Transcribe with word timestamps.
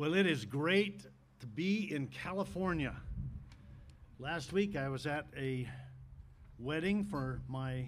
Well, 0.00 0.14
it 0.14 0.24
is 0.24 0.46
great 0.46 1.04
to 1.40 1.46
be 1.46 1.94
in 1.94 2.06
California. 2.06 2.96
Last 4.18 4.50
week 4.50 4.74
I 4.74 4.88
was 4.88 5.04
at 5.04 5.26
a 5.36 5.68
wedding 6.58 7.04
for 7.04 7.42
my 7.46 7.84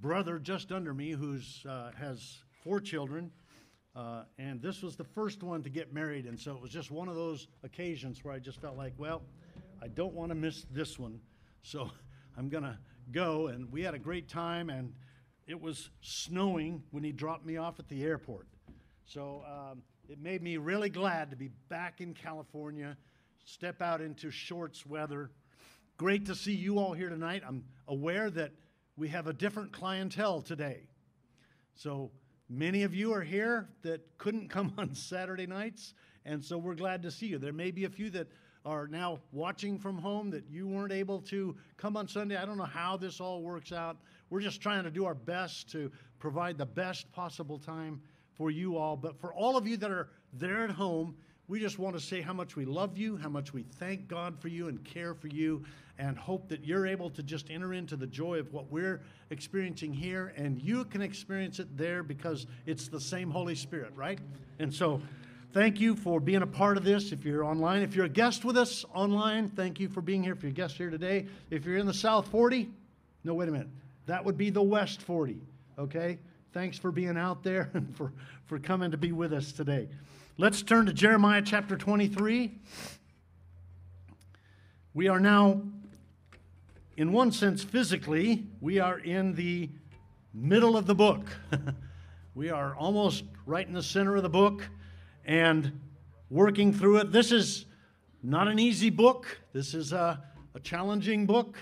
brother 0.00 0.38
just 0.38 0.70
under 0.70 0.94
me 0.94 1.10
who 1.10 1.40
uh, 1.68 1.90
has 1.98 2.44
four 2.62 2.78
children. 2.78 3.32
Uh, 3.96 4.22
and 4.38 4.62
this 4.62 4.82
was 4.82 4.94
the 4.94 5.02
first 5.02 5.42
one 5.42 5.64
to 5.64 5.68
get 5.68 5.92
married. 5.92 6.26
And 6.26 6.38
so 6.38 6.54
it 6.54 6.62
was 6.62 6.70
just 6.70 6.92
one 6.92 7.08
of 7.08 7.16
those 7.16 7.48
occasions 7.64 8.22
where 8.22 8.32
I 8.32 8.38
just 8.38 8.60
felt 8.60 8.76
like, 8.76 8.92
well, 8.96 9.20
I 9.82 9.88
don't 9.88 10.14
want 10.14 10.28
to 10.28 10.36
miss 10.36 10.64
this 10.70 10.96
one. 10.96 11.18
So 11.62 11.90
I'm 12.38 12.48
going 12.48 12.62
to 12.62 12.78
go. 13.10 13.48
And 13.48 13.68
we 13.72 13.82
had 13.82 13.94
a 13.94 13.98
great 13.98 14.28
time. 14.28 14.70
And 14.70 14.94
it 15.48 15.60
was 15.60 15.90
snowing 16.02 16.84
when 16.92 17.02
he 17.02 17.10
dropped 17.10 17.44
me 17.44 17.56
off 17.56 17.80
at 17.80 17.88
the 17.88 18.04
airport. 18.04 18.46
So, 19.06 19.42
um, 19.44 19.82
it 20.08 20.20
made 20.20 20.42
me 20.42 20.56
really 20.56 20.90
glad 20.90 21.30
to 21.30 21.36
be 21.36 21.50
back 21.68 22.00
in 22.00 22.14
California, 22.14 22.96
step 23.44 23.80
out 23.80 24.00
into 24.00 24.30
shorts 24.30 24.84
weather. 24.84 25.30
Great 25.96 26.26
to 26.26 26.34
see 26.34 26.52
you 26.52 26.78
all 26.78 26.92
here 26.92 27.08
tonight. 27.08 27.42
I'm 27.46 27.64
aware 27.88 28.30
that 28.30 28.52
we 28.96 29.08
have 29.08 29.26
a 29.26 29.32
different 29.32 29.72
clientele 29.72 30.42
today. 30.42 30.88
So 31.74 32.10
many 32.48 32.82
of 32.82 32.94
you 32.94 33.12
are 33.14 33.22
here 33.22 33.68
that 33.82 34.02
couldn't 34.18 34.48
come 34.48 34.72
on 34.78 34.94
Saturday 34.94 35.46
nights, 35.46 35.94
and 36.24 36.44
so 36.44 36.58
we're 36.58 36.74
glad 36.74 37.02
to 37.02 37.10
see 37.10 37.26
you. 37.26 37.38
There 37.38 37.52
may 37.52 37.70
be 37.70 37.84
a 37.84 37.90
few 37.90 38.10
that 38.10 38.28
are 38.66 38.86
now 38.86 39.18
watching 39.32 39.78
from 39.78 39.98
home 39.98 40.30
that 40.30 40.48
you 40.48 40.66
weren't 40.66 40.92
able 40.92 41.20
to 41.20 41.54
come 41.76 41.96
on 41.96 42.08
Sunday. 42.08 42.36
I 42.36 42.46
don't 42.46 42.56
know 42.56 42.64
how 42.64 42.96
this 42.96 43.20
all 43.20 43.42
works 43.42 43.72
out. 43.72 43.98
We're 44.30 44.40
just 44.40 44.60
trying 44.62 44.84
to 44.84 44.90
do 44.90 45.04
our 45.04 45.14
best 45.14 45.70
to 45.72 45.92
provide 46.18 46.56
the 46.56 46.66
best 46.66 47.10
possible 47.12 47.58
time 47.58 48.00
for 48.36 48.50
you 48.50 48.76
all. 48.76 48.96
But 48.96 49.20
for 49.20 49.32
all 49.32 49.56
of 49.56 49.66
you 49.66 49.76
that 49.78 49.90
are 49.90 50.08
there 50.32 50.64
at 50.64 50.70
home, 50.70 51.16
we 51.46 51.60
just 51.60 51.78
want 51.78 51.94
to 51.94 52.00
say 52.00 52.20
how 52.20 52.32
much 52.32 52.56
we 52.56 52.64
love 52.64 52.96
you, 52.96 53.16
how 53.16 53.28
much 53.28 53.52
we 53.52 53.62
thank 53.62 54.08
God 54.08 54.40
for 54.40 54.48
you 54.48 54.68
and 54.68 54.82
care 54.82 55.14
for 55.14 55.28
you, 55.28 55.64
and 55.98 56.18
hope 56.18 56.48
that 56.48 56.64
you're 56.64 56.86
able 56.86 57.10
to 57.10 57.22
just 57.22 57.50
enter 57.50 57.74
into 57.74 57.96
the 57.96 58.06
joy 58.06 58.38
of 58.38 58.52
what 58.52 58.70
we're 58.70 59.02
experiencing 59.30 59.92
here, 59.92 60.32
and 60.36 60.60
you 60.60 60.84
can 60.86 61.02
experience 61.02 61.60
it 61.60 61.76
there 61.76 62.02
because 62.02 62.46
it's 62.66 62.88
the 62.88 63.00
same 63.00 63.30
Holy 63.30 63.54
Spirit, 63.54 63.92
right? 63.94 64.18
And 64.58 64.72
so, 64.72 65.02
thank 65.52 65.80
you 65.80 65.94
for 65.94 66.18
being 66.18 66.42
a 66.42 66.46
part 66.46 66.76
of 66.76 66.84
this. 66.84 67.12
If 67.12 67.24
you're 67.24 67.44
online, 67.44 67.82
if 67.82 67.94
you're 67.94 68.06
a 68.06 68.08
guest 68.08 68.44
with 68.44 68.56
us 68.56 68.84
online, 68.92 69.48
thank 69.50 69.78
you 69.78 69.88
for 69.88 70.00
being 70.00 70.22
here. 70.22 70.32
If 70.32 70.42
you're 70.42 70.50
a 70.50 70.54
guest 70.54 70.76
here 70.76 70.90
today, 70.90 71.26
if 71.50 71.64
you're 71.64 71.76
in 71.76 71.86
the 71.86 71.94
South 71.94 72.26
40, 72.28 72.70
no, 73.22 73.34
wait 73.34 73.48
a 73.48 73.52
minute, 73.52 73.68
that 74.06 74.24
would 74.24 74.36
be 74.36 74.50
the 74.50 74.62
West 74.62 75.00
40, 75.02 75.40
okay? 75.78 76.18
Thanks 76.54 76.78
for 76.78 76.92
being 76.92 77.16
out 77.16 77.42
there 77.42 77.68
and 77.74 77.96
for, 77.96 78.12
for 78.46 78.60
coming 78.60 78.92
to 78.92 78.96
be 78.96 79.10
with 79.10 79.32
us 79.32 79.50
today. 79.50 79.88
Let's 80.38 80.62
turn 80.62 80.86
to 80.86 80.92
Jeremiah 80.92 81.42
chapter 81.44 81.76
23. 81.76 82.52
We 84.94 85.08
are 85.08 85.18
now, 85.18 85.62
in 86.96 87.10
one 87.10 87.32
sense, 87.32 87.64
physically, 87.64 88.44
we 88.60 88.78
are 88.78 89.00
in 89.00 89.34
the 89.34 89.68
middle 90.32 90.76
of 90.76 90.86
the 90.86 90.94
book. 90.94 91.26
we 92.36 92.50
are 92.50 92.76
almost 92.76 93.24
right 93.46 93.66
in 93.66 93.72
the 93.72 93.82
center 93.82 94.14
of 94.14 94.22
the 94.22 94.28
book 94.28 94.68
and 95.24 95.80
working 96.30 96.72
through 96.72 96.98
it. 96.98 97.10
This 97.10 97.32
is 97.32 97.66
not 98.22 98.46
an 98.46 98.60
easy 98.60 98.90
book, 98.90 99.40
this 99.52 99.74
is 99.74 99.92
a, 99.92 100.22
a 100.54 100.60
challenging 100.60 101.26
book. 101.26 101.56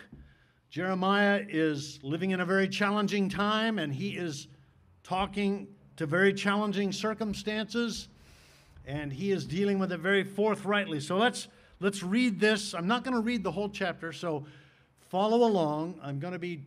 Jeremiah 0.69 1.43
is 1.49 1.99
living 2.03 2.33
in 2.33 2.41
a 2.41 2.47
very 2.47 2.69
challenging 2.69 3.31
time, 3.31 3.79
and 3.79 3.95
he 3.95 4.19
is 4.19 4.49
talking 5.03 5.69
to 5.97 6.07
very 6.07 6.33
challenging 6.33 6.93
circumstances, 6.93 8.09
and 8.87 9.13
he 9.13 9.31
is 9.31 9.45
dealing 9.45 9.79
with 9.79 9.93
it 9.93 10.01
very 10.01 10.25
forthrightly. 10.25 11.01
So 11.01 11.17
let's 11.17 11.49
let's 11.81 12.03
read 12.03 12.41
this. 12.41 12.75
I'm 12.75 12.87
not 12.87 13.05
going 13.05 13.15
to 13.15 13.23
read 13.23 13.43
the 13.43 13.51
whole 13.51 13.69
chapter, 13.69 14.13
so 14.13 14.47
follow 15.11 15.47
along. 15.47 16.01
I'm 16.03 16.19
going 16.19 16.33
to 16.33 16.39
be 16.39 16.63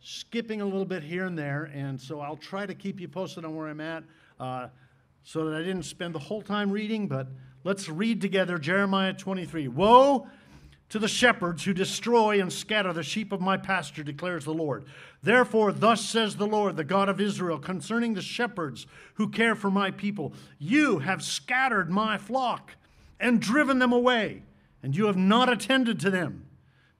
skipping 0.00 0.60
a 0.60 0.64
little 0.64 0.84
bit 0.84 1.02
here 1.02 1.26
and 1.26 1.38
there, 1.38 1.70
and 1.74 2.00
so 2.00 2.20
I'll 2.20 2.36
try 2.36 2.66
to 2.66 2.74
keep 2.74 3.00
you 3.00 3.08
posted 3.08 3.44
on 3.44 3.54
where 3.54 3.68
I'm 3.68 3.80
at, 3.80 4.04
uh, 4.38 4.68
so 5.22 5.44
that 5.46 5.56
I 5.56 5.62
didn't 5.62 5.82
spend 5.82 6.14
the 6.14 6.20
whole 6.20 6.42
time 6.42 6.70
reading. 6.70 7.06
But 7.06 7.28
let's 7.64 7.88
read 7.88 8.20
together 8.20 8.58
Jeremiah 8.58 9.12
23. 9.12 9.68
Woe 9.68 10.26
to 10.90 10.98
the 10.98 11.08
shepherds 11.08 11.64
who 11.64 11.72
destroy 11.72 12.40
and 12.40 12.52
scatter 12.52 12.92
the 12.92 13.02
sheep 13.02 13.32
of 13.32 13.40
my 13.40 13.56
pasture, 13.56 14.02
declares 14.02 14.44
the 14.44 14.52
Lord. 14.52 14.84
Therefore, 15.22 15.72
thus 15.72 16.04
says 16.04 16.36
the 16.36 16.46
Lord, 16.46 16.76
the 16.76 16.84
God 16.84 17.08
of 17.08 17.20
Israel, 17.20 17.58
concerning 17.58 18.14
the 18.14 18.22
shepherds 18.22 18.86
who 19.14 19.28
care 19.28 19.54
for 19.54 19.70
my 19.70 19.90
people 19.90 20.32
You 20.58 20.98
have 20.98 21.22
scattered 21.22 21.90
my 21.90 22.18
flock 22.18 22.72
and 23.20 23.40
driven 23.40 23.78
them 23.78 23.92
away, 23.92 24.42
and 24.82 24.96
you 24.96 25.06
have 25.06 25.16
not 25.16 25.48
attended 25.48 26.00
to 26.00 26.10
them. 26.10 26.46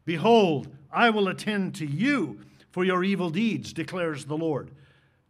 Behold, 0.05 0.69
I 0.93 1.11
will 1.11 1.29
attend 1.29 1.75
to 1.77 1.87
you 1.87 2.41
for 2.71 2.85
your 2.85 3.03
evil 3.03 3.31
deeds, 3.31 3.73
declares 3.73 4.25
the 4.25 4.37
Lord. 4.37 4.71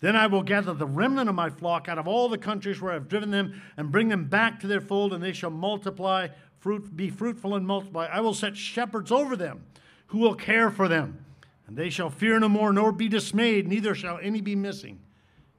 Then 0.01 0.17
I 0.17 0.27
will 0.27 0.43
gather 0.43 0.73
the 0.73 0.87
remnant 0.87 1.29
of 1.29 1.35
my 1.35 1.51
flock 1.51 1.89
out 1.89 1.99
of 1.99 2.09
all 2.09 2.29
the 2.29 2.39
countries 2.39 2.81
where 2.81 2.93
I 2.93 2.95
have 2.95 3.09
driven 3.09 3.31
them 3.31 3.61
and 3.77 3.93
bring 3.93 4.09
them 4.09 4.25
back 4.25 4.61
to 4.61 4.67
their 4.67 4.81
fold, 4.81 5.13
and 5.13 5.23
they 5.23 5.33
shall 5.33 5.51
multiply 5.51 6.29
fruit, 6.61 6.97
be 6.97 7.11
fruitful 7.11 7.55
and 7.55 7.67
multiply. 7.67 8.07
I 8.07 8.21
will 8.21 8.35
set 8.35 8.57
shepherds 8.57 9.11
over 9.11 9.35
them 9.35 9.65
who 10.09 10.19
will 10.19 10.35
care 10.35 10.71
for 10.71 10.89
them, 10.89 11.25
and 11.67 11.77
they 11.77 11.91
shall 11.91 12.11
fear 12.11 12.39
no 12.39 12.49
more, 12.49 12.73
nor 12.73 12.93
be 12.93 13.09
dismayed, 13.09 13.67
neither 13.67 13.95
shall 13.95 14.19
any 14.23 14.41
be 14.41 14.55
missing, 14.55 15.01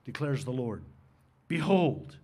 declares 0.06 0.45
the 0.45 0.51
Lord. 0.51 0.84
Behold, 1.47 2.17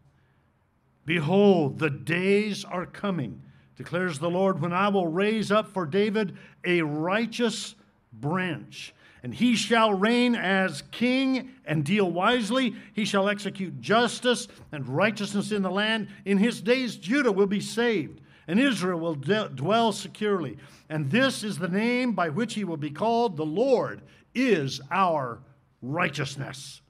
behold, 1.05 1.79
the 1.79 1.89
days 1.89 2.63
are 2.65 2.85
coming, 2.85 3.41
declares 3.75 4.19
the 4.19 4.29
Lord, 4.29 4.61
when 4.61 4.73
I 4.73 4.89
will 4.89 5.07
raise 5.07 5.51
up 5.51 5.69
for 5.69 5.85
David 5.85 6.37
a 6.65 6.81
righteous 6.81 7.75
branch. 8.13 8.93
And 9.23 9.33
he 9.33 9.55
shall 9.55 9.93
reign 9.93 10.35
as 10.35 10.83
king 10.91 11.51
and 11.65 11.83
deal 11.83 12.09
wisely. 12.09 12.75
He 12.93 13.03
shall 13.03 13.27
execute 13.27 13.81
justice 13.81 14.47
and 14.71 14.87
righteousness 14.87 15.51
in 15.51 15.63
the 15.63 15.71
land. 15.71 16.07
In 16.23 16.37
his 16.37 16.61
days, 16.61 16.95
Judah 16.95 17.31
will 17.31 17.47
be 17.47 17.59
saved 17.59 18.21
and 18.47 18.59
Israel 18.59 18.99
will 18.99 19.15
dwell 19.15 19.91
securely. 19.91 20.57
And 20.89 21.11
this 21.11 21.43
is 21.43 21.57
the 21.57 21.67
name 21.67 22.13
by 22.13 22.29
which 22.29 22.53
he 22.53 22.63
will 22.63 22.77
be 22.77 22.89
called 22.89 23.35
the 23.35 23.45
Lord 23.45 24.01
is 24.33 24.79
our 24.89 25.39
righteousness. 25.81 26.81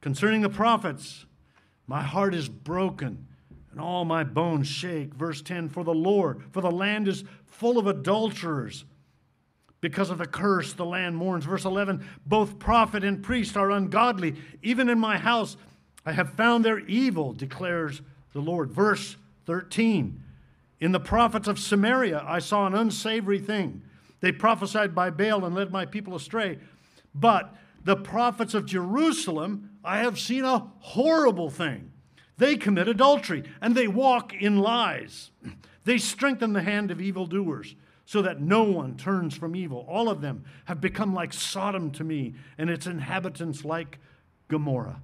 Concerning 0.00 0.40
the 0.40 0.48
prophets, 0.48 1.26
my 1.86 2.02
heart 2.02 2.34
is 2.34 2.48
broken 2.48 3.26
and 3.70 3.80
all 3.80 4.04
my 4.04 4.24
bones 4.24 4.66
shake. 4.66 5.14
Verse 5.14 5.42
10 5.42 5.68
For 5.68 5.84
the 5.84 5.94
Lord, 5.94 6.42
for 6.52 6.62
the 6.62 6.70
land 6.70 7.06
is 7.06 7.24
full 7.46 7.78
of 7.78 7.86
adulterers. 7.86 8.84
Because 9.80 10.10
of 10.10 10.18
the 10.18 10.26
curse, 10.26 10.72
the 10.72 10.84
land 10.84 11.16
mourns. 11.16 11.44
Verse 11.44 11.64
11 11.64 12.04
Both 12.26 12.58
prophet 12.58 13.04
and 13.04 13.22
priest 13.22 13.56
are 13.56 13.70
ungodly. 13.70 14.36
Even 14.62 14.88
in 14.88 14.98
my 14.98 15.18
house, 15.18 15.56
I 16.06 16.12
have 16.12 16.32
found 16.32 16.64
their 16.64 16.78
evil, 16.80 17.32
declares 17.32 18.00
the 18.32 18.40
Lord. 18.40 18.70
Verse 18.70 19.16
13 19.46 20.22
in 20.80 20.92
the 20.92 21.00
prophets 21.00 21.48
of 21.48 21.58
Samaria, 21.58 22.24
I 22.26 22.38
saw 22.38 22.66
an 22.66 22.74
unsavory 22.74 23.40
thing. 23.40 23.82
They 24.20 24.32
prophesied 24.32 24.94
by 24.94 25.10
Baal 25.10 25.44
and 25.44 25.54
led 25.54 25.72
my 25.72 25.86
people 25.86 26.14
astray. 26.14 26.58
But 27.14 27.54
the 27.84 27.96
prophets 27.96 28.54
of 28.54 28.66
Jerusalem, 28.66 29.70
I 29.84 29.98
have 29.98 30.18
seen 30.18 30.44
a 30.44 30.70
horrible 30.80 31.50
thing. 31.50 31.92
They 32.36 32.56
commit 32.56 32.88
adultery 32.88 33.44
and 33.60 33.74
they 33.74 33.88
walk 33.88 34.34
in 34.34 34.58
lies. 34.58 35.30
They 35.84 35.96
strengthen 35.96 36.52
the 36.52 36.60
hand 36.60 36.90
of 36.90 37.00
evildoers 37.00 37.74
so 38.04 38.20
that 38.20 38.42
no 38.42 38.62
one 38.62 38.98
turns 38.98 39.34
from 39.34 39.56
evil. 39.56 39.86
All 39.88 40.10
of 40.10 40.20
them 40.20 40.44
have 40.66 40.82
become 40.82 41.14
like 41.14 41.32
Sodom 41.32 41.90
to 41.92 42.04
me 42.04 42.34
and 42.58 42.68
its 42.68 42.86
inhabitants 42.86 43.64
like 43.64 43.98
Gomorrah. 44.48 45.00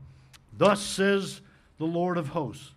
Thus 0.52 0.82
says 0.82 1.40
the 1.78 1.86
Lord 1.86 2.18
of 2.18 2.28
hosts 2.28 2.72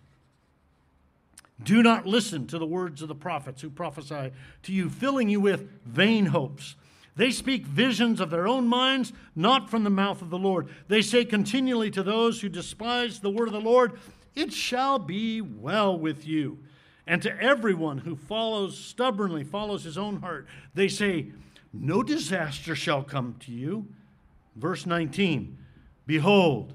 do 1.62 1.82
not 1.82 2.06
listen 2.06 2.46
to 2.48 2.58
the 2.58 2.66
words 2.66 3.02
of 3.02 3.08
the 3.08 3.14
prophets 3.14 3.62
who 3.62 3.70
prophesy 3.70 4.32
to 4.62 4.72
you, 4.72 4.88
filling 4.88 5.28
you 5.28 5.40
with 5.40 5.68
vain 5.84 6.26
hopes. 6.26 6.76
They 7.16 7.32
speak 7.32 7.66
visions 7.66 8.20
of 8.20 8.30
their 8.30 8.46
own 8.46 8.68
minds, 8.68 9.12
not 9.34 9.68
from 9.68 9.82
the 9.82 9.90
mouth 9.90 10.22
of 10.22 10.30
the 10.30 10.38
Lord. 10.38 10.68
They 10.86 11.02
say 11.02 11.24
continually 11.24 11.90
to 11.90 12.04
those 12.04 12.40
who 12.40 12.48
despise 12.48 13.18
the 13.18 13.30
word 13.30 13.48
of 13.48 13.54
the 13.54 13.60
Lord, 13.60 13.98
It 14.36 14.52
shall 14.52 15.00
be 15.00 15.40
well 15.40 15.98
with 15.98 16.26
you. 16.26 16.58
And 17.08 17.20
to 17.22 17.42
everyone 17.42 17.98
who 17.98 18.14
follows 18.14 18.78
stubbornly, 18.78 19.42
follows 19.42 19.82
his 19.82 19.98
own 19.98 20.20
heart, 20.20 20.46
they 20.74 20.86
say, 20.86 21.32
No 21.72 22.04
disaster 22.04 22.76
shall 22.76 23.02
come 23.02 23.34
to 23.40 23.50
you. 23.50 23.88
Verse 24.54 24.86
19 24.86 25.58
Behold, 26.06 26.74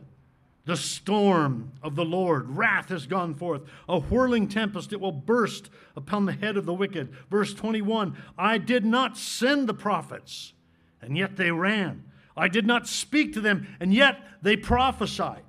the 0.65 0.77
storm 0.77 1.74
of 1.81 1.95
the 1.95 2.06
Lord, 2.06 2.56
wrath 2.56 2.89
has 2.89 3.06
gone 3.06 3.36
forth, 3.36 3.63
a 3.89 4.00
whirling 4.00 4.48
tempest, 4.48 4.94
it 4.94 5.01
will 5.01 5.12
burst 5.12 5.69
upon 5.95 6.25
the 6.25 6.31
head 6.31 6.56
of 6.56 6.65
the 6.65 6.74
wicked. 6.74 7.13
Verse 7.30 7.54
21 7.54 8.15
I 8.38 8.57
did 8.57 8.86
not 8.86 9.18
send 9.18 9.68
the 9.68 9.74
prophets, 9.74 10.54
and 11.01 11.18
yet 11.18 11.36
they 11.36 11.51
ran. 11.51 12.06
I 12.36 12.48
did 12.48 12.65
not 12.65 12.88
speak 12.88 13.33
to 13.33 13.42
them, 13.42 13.68
and 13.80 13.94
yet 13.94 14.24
they 14.42 14.56
prophesied. 14.56 15.44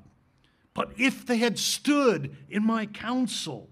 But 0.74 0.92
if 0.98 1.24
they 1.24 1.38
had 1.38 1.58
stood 1.58 2.36
in 2.50 2.64
my 2.64 2.86
counsel, 2.86 3.70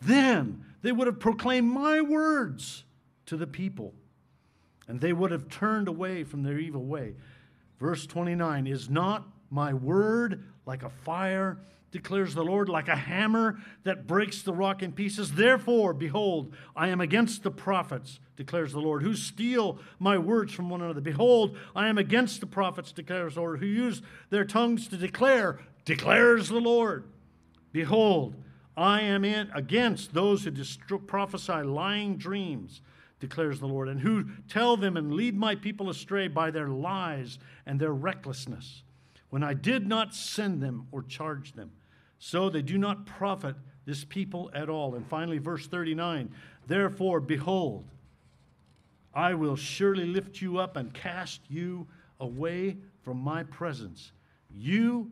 then 0.00 0.64
they 0.82 0.92
would 0.92 1.06
have 1.06 1.18
proclaimed 1.18 1.72
my 1.72 2.02
words 2.02 2.84
to 3.26 3.38
the 3.38 3.46
people, 3.46 3.94
and 4.86 5.00
they 5.00 5.14
would 5.14 5.30
have 5.30 5.48
turned 5.48 5.88
away 5.88 6.24
from 6.24 6.42
their 6.42 6.58
evil 6.58 6.84
way. 6.84 7.14
Verse 7.80 8.06
29 8.06 8.66
Is 8.66 8.90
not 8.90 9.26
my 9.50 9.72
word 9.72 10.44
like 10.66 10.82
a 10.82 10.90
fire? 10.90 11.58
declares 11.94 12.34
the 12.34 12.42
Lord, 12.42 12.68
like 12.68 12.88
a 12.88 12.96
hammer 12.96 13.60
that 13.84 14.08
breaks 14.08 14.42
the 14.42 14.52
rock 14.52 14.82
in 14.82 14.90
pieces. 14.90 15.30
Therefore, 15.30 15.94
behold, 15.94 16.52
I 16.74 16.88
am 16.88 17.00
against 17.00 17.44
the 17.44 17.52
prophets, 17.52 18.18
declares 18.34 18.72
the 18.72 18.80
Lord, 18.80 19.04
who 19.04 19.14
steal 19.14 19.78
my 20.00 20.18
words 20.18 20.52
from 20.52 20.68
one 20.68 20.82
another. 20.82 21.00
Behold, 21.00 21.56
I 21.76 21.86
am 21.86 21.96
against 21.96 22.40
the 22.40 22.48
prophets, 22.48 22.90
declares 22.90 23.34
the 23.34 23.42
Lord, 23.42 23.60
who 23.60 23.66
use 23.66 24.02
their 24.30 24.44
tongues 24.44 24.88
to 24.88 24.96
declare, 24.96 25.60
declares 25.84 26.48
the 26.48 26.58
Lord. 26.60 27.04
Behold, 27.70 28.34
I 28.76 29.02
am 29.02 29.24
in 29.24 29.48
against 29.54 30.12
those 30.12 30.42
who 30.42 30.50
distro- 30.50 31.06
prophesy 31.06 31.62
lying 31.62 32.16
dreams, 32.16 32.80
declares 33.20 33.60
the 33.60 33.68
Lord, 33.68 33.88
and 33.88 34.00
who 34.00 34.30
tell 34.48 34.76
them 34.76 34.96
and 34.96 35.12
lead 35.12 35.36
my 35.36 35.54
people 35.54 35.88
astray 35.88 36.26
by 36.26 36.50
their 36.50 36.66
lies 36.66 37.38
and 37.66 37.78
their 37.78 37.94
recklessness, 37.94 38.82
when 39.34 39.42
I 39.42 39.52
did 39.52 39.88
not 39.88 40.14
send 40.14 40.62
them 40.62 40.86
or 40.92 41.02
charge 41.02 41.54
them. 41.54 41.72
So 42.20 42.48
they 42.48 42.62
do 42.62 42.78
not 42.78 43.04
profit 43.04 43.56
this 43.84 44.04
people 44.04 44.48
at 44.54 44.68
all. 44.68 44.94
And 44.94 45.04
finally, 45.08 45.38
verse 45.38 45.66
39 45.66 46.30
Therefore, 46.68 47.18
behold, 47.18 47.84
I 49.12 49.34
will 49.34 49.56
surely 49.56 50.06
lift 50.06 50.40
you 50.40 50.58
up 50.58 50.76
and 50.76 50.94
cast 50.94 51.40
you 51.48 51.88
away 52.20 52.76
from 53.02 53.16
my 53.16 53.42
presence, 53.42 54.12
you 54.48 55.10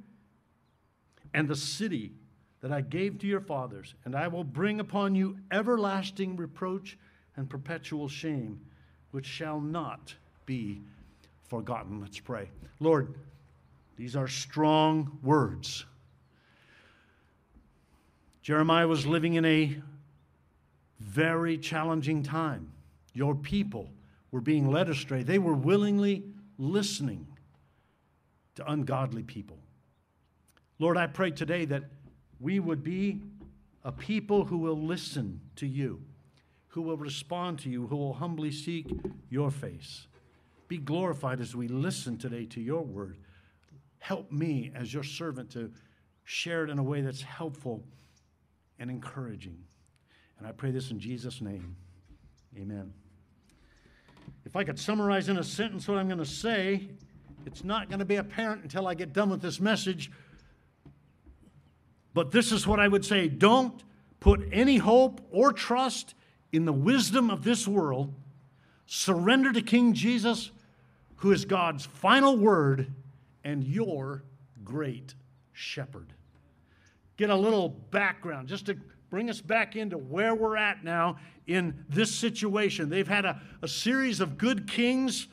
and 1.34 1.48
the 1.48 1.56
city 1.56 2.12
that 2.60 2.70
I 2.70 2.80
gave 2.80 3.18
to 3.18 3.26
your 3.26 3.40
fathers, 3.40 3.96
and 4.04 4.14
I 4.14 4.28
will 4.28 4.44
bring 4.44 4.78
upon 4.78 5.16
you 5.16 5.36
everlasting 5.50 6.36
reproach 6.36 6.96
and 7.34 7.50
perpetual 7.50 8.08
shame, 8.08 8.60
which 9.10 9.26
shall 9.26 9.60
not 9.60 10.14
be 10.46 10.80
forgotten. 11.48 12.00
Let's 12.00 12.20
pray. 12.20 12.50
Lord, 12.78 13.16
these 14.02 14.16
are 14.16 14.26
strong 14.26 15.16
words. 15.22 15.86
Jeremiah 18.42 18.88
was 18.88 19.06
living 19.06 19.34
in 19.34 19.44
a 19.44 19.76
very 20.98 21.56
challenging 21.56 22.24
time. 22.24 22.72
Your 23.14 23.36
people 23.36 23.88
were 24.32 24.40
being 24.40 24.72
led 24.72 24.88
astray. 24.88 25.22
They 25.22 25.38
were 25.38 25.54
willingly 25.54 26.24
listening 26.58 27.28
to 28.56 28.68
ungodly 28.68 29.22
people. 29.22 29.58
Lord, 30.80 30.96
I 30.96 31.06
pray 31.06 31.30
today 31.30 31.64
that 31.66 31.84
we 32.40 32.58
would 32.58 32.82
be 32.82 33.20
a 33.84 33.92
people 33.92 34.46
who 34.46 34.58
will 34.58 34.82
listen 34.82 35.40
to 35.54 35.66
you, 35.68 36.02
who 36.66 36.82
will 36.82 36.96
respond 36.96 37.60
to 37.60 37.70
you, 37.70 37.86
who 37.86 37.94
will 37.94 38.14
humbly 38.14 38.50
seek 38.50 38.84
your 39.30 39.52
face. 39.52 40.08
Be 40.66 40.78
glorified 40.78 41.40
as 41.40 41.54
we 41.54 41.68
listen 41.68 42.18
today 42.18 42.46
to 42.46 42.60
your 42.60 42.82
word. 42.82 43.16
Help 44.02 44.32
me 44.32 44.72
as 44.74 44.92
your 44.92 45.04
servant 45.04 45.48
to 45.52 45.70
share 46.24 46.64
it 46.64 46.70
in 46.70 46.80
a 46.80 46.82
way 46.82 47.02
that's 47.02 47.22
helpful 47.22 47.84
and 48.80 48.90
encouraging. 48.90 49.56
And 50.40 50.46
I 50.48 50.50
pray 50.50 50.72
this 50.72 50.90
in 50.90 50.98
Jesus' 50.98 51.40
name. 51.40 51.76
Amen. 52.58 52.92
If 54.44 54.56
I 54.56 54.64
could 54.64 54.76
summarize 54.76 55.28
in 55.28 55.38
a 55.38 55.44
sentence 55.44 55.86
what 55.86 55.98
I'm 55.98 56.08
going 56.08 56.18
to 56.18 56.26
say, 56.26 56.88
it's 57.46 57.62
not 57.62 57.90
going 57.90 58.00
to 58.00 58.04
be 58.04 58.16
apparent 58.16 58.64
until 58.64 58.88
I 58.88 58.94
get 58.94 59.12
done 59.12 59.30
with 59.30 59.40
this 59.40 59.60
message. 59.60 60.10
But 62.12 62.32
this 62.32 62.50
is 62.50 62.66
what 62.66 62.80
I 62.80 62.88
would 62.88 63.04
say 63.04 63.28
don't 63.28 63.84
put 64.18 64.48
any 64.50 64.78
hope 64.78 65.20
or 65.30 65.52
trust 65.52 66.16
in 66.50 66.64
the 66.64 66.72
wisdom 66.72 67.30
of 67.30 67.44
this 67.44 67.68
world. 67.68 68.12
Surrender 68.86 69.52
to 69.52 69.62
King 69.62 69.92
Jesus, 69.92 70.50
who 71.18 71.30
is 71.30 71.44
God's 71.44 71.86
final 71.86 72.36
word 72.36 72.92
and 73.44 73.64
your 73.64 74.24
great 74.64 75.14
shepherd 75.52 76.12
get 77.16 77.30
a 77.30 77.36
little 77.36 77.68
background 77.68 78.48
just 78.48 78.66
to 78.66 78.76
bring 79.10 79.28
us 79.28 79.40
back 79.40 79.76
into 79.76 79.98
where 79.98 80.34
we're 80.34 80.56
at 80.56 80.82
now 80.82 81.16
in 81.46 81.84
this 81.88 82.12
situation. 82.12 82.88
They've 82.88 83.06
had 83.06 83.24
a, 83.24 83.40
a 83.60 83.68
series 83.68 84.20
of 84.20 84.38
good 84.38 84.68
kings 84.68 85.28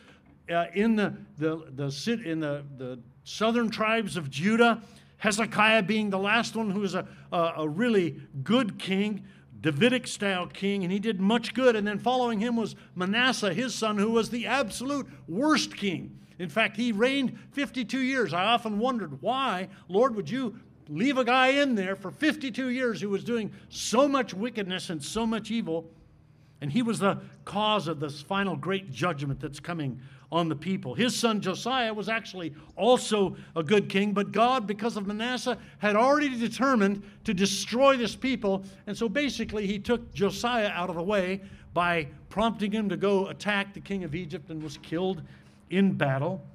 uh, 0.53 0.65
in 0.73 0.95
the, 0.95 1.13
the, 1.37 1.65
the, 1.73 2.21
in 2.25 2.39
the, 2.41 2.65
the 2.77 2.99
southern 3.23 3.69
tribes 3.69 4.17
of 4.17 4.29
Judah. 4.29 4.81
Hezekiah 5.17 5.83
being 5.83 6.09
the 6.09 6.19
last 6.19 6.55
one 6.55 6.69
who 6.71 6.81
was 6.81 6.93
a, 6.93 7.07
a, 7.31 7.53
a 7.57 7.67
really 7.67 8.21
good 8.43 8.77
king, 8.77 9.25
Davidic 9.61 10.07
style 10.07 10.47
king, 10.47 10.83
and 10.83 10.91
he 10.91 10.99
did 10.99 11.19
much 11.19 11.53
good. 11.53 11.75
And 11.75 11.87
then 11.87 11.99
following 11.99 12.39
him 12.39 12.55
was 12.55 12.75
Manasseh, 12.95 13.53
his 13.53 13.73
son, 13.73 13.97
who 13.97 14.11
was 14.11 14.29
the 14.29 14.45
absolute 14.47 15.07
worst 15.27 15.75
king. 15.75 16.19
In 16.39 16.49
fact, 16.49 16.77
he 16.77 16.91
reigned 16.91 17.37
52 17.51 17.99
years. 17.99 18.33
I 18.33 18.45
often 18.45 18.79
wondered 18.79 19.21
why, 19.21 19.67
Lord, 19.89 20.15
would 20.15 20.29
you 20.29 20.55
leave 20.89 21.17
a 21.17 21.23
guy 21.23 21.49
in 21.49 21.75
there 21.75 21.95
for 21.95 22.09
52 22.09 22.69
years 22.69 22.99
who 22.99 23.09
was 23.09 23.23
doing 23.23 23.51
so 23.69 24.07
much 24.07 24.33
wickedness 24.33 24.89
and 24.89 25.03
so 25.03 25.25
much 25.25 25.51
evil. 25.51 25.89
And 26.61 26.71
he 26.71 26.81
was 26.81 26.99
the 26.99 27.21
cause 27.45 27.87
of 27.87 27.99
this 27.99 28.21
final 28.21 28.55
great 28.55 28.91
judgment 28.91 29.39
that's 29.39 29.59
coming 29.59 30.01
on 30.31 30.49
the 30.49 30.55
people. 30.55 30.93
His 30.93 31.15
son 31.15 31.41
Josiah 31.41 31.93
was 31.93 32.09
actually 32.09 32.53
also 32.75 33.35
a 33.55 33.63
good 33.63 33.87
king, 33.87 34.13
but 34.13 34.31
God, 34.31 34.67
because 34.67 34.97
of 34.97 35.07
Manasseh, 35.07 35.57
had 35.77 35.95
already 35.95 36.37
determined 36.37 37.01
to 37.23 37.33
destroy 37.33 37.95
this 37.97 38.15
people. 38.15 38.63
And 38.87 38.97
so 38.97 39.07
basically, 39.07 39.65
he 39.65 39.79
took 39.79 40.13
Josiah 40.13 40.69
out 40.69 40.89
of 40.89 40.97
the 40.97 41.03
way 41.03 41.41
by 41.73 42.07
prompting 42.29 42.71
him 42.71 42.89
to 42.89 42.97
go 42.97 43.27
attack 43.27 43.73
the 43.73 43.79
king 43.79 44.03
of 44.03 44.13
Egypt 44.13 44.49
and 44.49 44.61
was 44.61 44.77
killed 44.79 45.23
in 45.69 45.93
battle. 45.93 46.45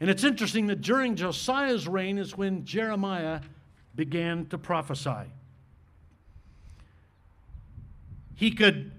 And 0.00 0.10
it's 0.10 0.24
interesting 0.24 0.66
that 0.66 0.80
during 0.80 1.16
Josiah's 1.16 1.88
reign 1.88 2.18
is 2.18 2.36
when 2.36 2.64
Jeremiah 2.64 3.40
began 3.94 4.46
to 4.46 4.58
prophesy. 4.58 5.30
He 8.34 8.50
could, 8.50 8.92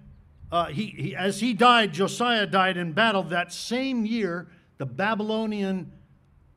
uh, 0.51 0.65
he, 0.65 0.85
he, 0.87 1.15
as 1.15 1.39
he 1.39 1.53
died, 1.53 1.93
Josiah 1.93 2.47
died 2.47 2.77
in 2.77 2.93
battle. 2.93 3.21
That 3.23 3.53
same 3.53 4.05
year, 4.05 4.47
the 4.77 4.87
Babylonian 4.87 5.91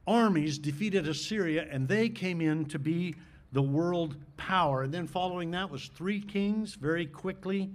armies 0.07 0.59
defeated 0.59 1.07
Assyria 1.07 1.69
and 1.71 1.87
they 1.87 2.09
came 2.09 2.41
in 2.41 2.65
to 2.67 2.79
be 2.79 3.15
the 3.53 3.63
world 3.63 4.17
power. 4.39 4.83
And 4.83 4.95
then 4.95 5.07
following 5.07 5.51
that 5.51 5.71
was 5.71 5.89
three 5.95 6.21
kings 6.21 6.75
very 6.75 7.05
quickly 7.05 7.71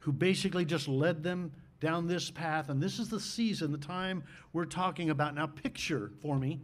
who 0.00 0.12
basically 0.12 0.64
just 0.64 0.88
led 0.88 1.22
them 1.22 1.52
down 1.80 2.06
this 2.06 2.30
path. 2.30 2.68
And 2.68 2.82
this 2.82 2.98
is 2.98 3.08
the 3.08 3.20
season, 3.20 3.72
the 3.72 3.78
time 3.78 4.24
we're 4.52 4.64
talking 4.64 5.10
about. 5.10 5.34
Now, 5.34 5.46
picture 5.46 6.10
for 6.20 6.38
me 6.38 6.60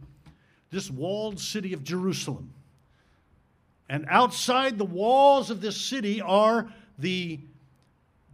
this 0.71 0.91
walled 0.91 1.39
city 1.39 1.73
of 1.73 1.83
Jerusalem. 1.83 2.53
And 3.87 4.05
outside 4.09 4.77
the 4.77 4.85
walls 4.85 5.49
of 5.49 5.61
this 5.61 5.79
city 5.79 6.19
are 6.21 6.67
the, 6.97 7.39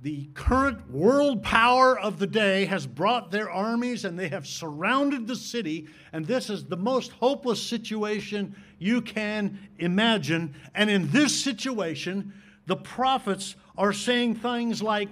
the 0.02 0.30
current 0.34 0.90
world 0.90 1.44
power 1.44 2.00
of 2.00 2.20
the 2.20 2.28
day 2.28 2.66
has 2.66 2.88
brought 2.88 3.32
their 3.32 3.52
armies 3.52 4.06
and 4.06 4.18
they 4.18 4.30
have 4.30 4.48
surrounded 4.48 5.28
the 5.28 5.36
city. 5.36 5.88
And 6.14 6.26
this 6.26 6.50
is 6.50 6.66
the 6.66 6.78
most 6.78 7.12
hopeless 7.12 7.62
situation 7.62 8.56
you 8.80 9.02
can 9.02 9.60
imagine. 9.78 10.56
And 10.74 10.90
in 10.90 11.12
this 11.12 11.44
situation, 11.44 12.34
the 12.66 12.78
prophets 12.78 13.56
are 13.78 13.94
saying 13.94 14.36
things 14.36 14.82
like, 14.82 15.10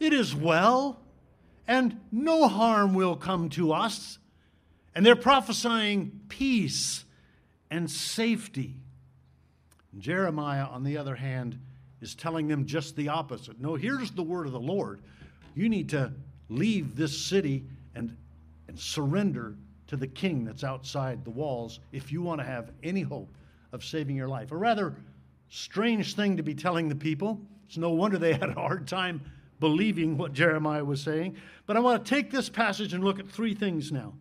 It 0.00 0.12
is 0.12 0.34
well 0.34 1.03
and 1.66 2.00
no 2.12 2.48
harm 2.48 2.94
will 2.94 3.16
come 3.16 3.48
to 3.50 3.72
us. 3.72 4.18
And 4.94 5.04
they're 5.04 5.16
prophesying 5.16 6.20
peace 6.28 7.04
and 7.70 7.90
safety. 7.90 8.74
Jeremiah, 9.98 10.66
on 10.66 10.84
the 10.84 10.98
other 10.98 11.16
hand, 11.16 11.58
is 12.00 12.14
telling 12.14 12.48
them 12.48 12.66
just 12.66 12.96
the 12.96 13.08
opposite. 13.08 13.60
No, 13.60 13.74
here's 13.74 14.10
the 14.10 14.22
word 14.22 14.46
of 14.46 14.52
the 14.52 14.60
Lord. 14.60 15.00
You 15.54 15.68
need 15.68 15.88
to 15.90 16.12
leave 16.48 16.96
this 16.96 17.18
city 17.18 17.64
and, 17.94 18.16
and 18.68 18.78
surrender 18.78 19.56
to 19.86 19.96
the 19.96 20.06
king 20.06 20.44
that's 20.44 20.64
outside 20.64 21.24
the 21.24 21.30
walls 21.30 21.80
if 21.92 22.12
you 22.12 22.22
want 22.22 22.40
to 22.40 22.46
have 22.46 22.70
any 22.82 23.02
hope 23.02 23.34
of 23.72 23.84
saving 23.84 24.16
your 24.16 24.28
life. 24.28 24.52
A 24.52 24.56
rather 24.56 24.94
strange 25.48 26.14
thing 26.14 26.36
to 26.36 26.42
be 26.42 26.54
telling 26.54 26.88
the 26.88 26.94
people. 26.94 27.40
It's 27.66 27.76
no 27.76 27.90
wonder 27.90 28.18
they 28.18 28.32
had 28.34 28.50
a 28.50 28.54
hard 28.54 28.86
time 28.86 29.20
believing 29.64 30.18
what 30.18 30.34
Jeremiah 30.34 30.84
was 30.84 31.00
saying. 31.00 31.38
But 31.64 31.78
I 31.78 31.80
want 31.80 32.04
to 32.04 32.14
take 32.14 32.30
this 32.30 32.50
passage 32.50 32.92
and 32.92 33.02
look 33.02 33.18
at 33.18 33.26
three 33.26 33.54
things 33.54 33.90
now. 33.90 34.12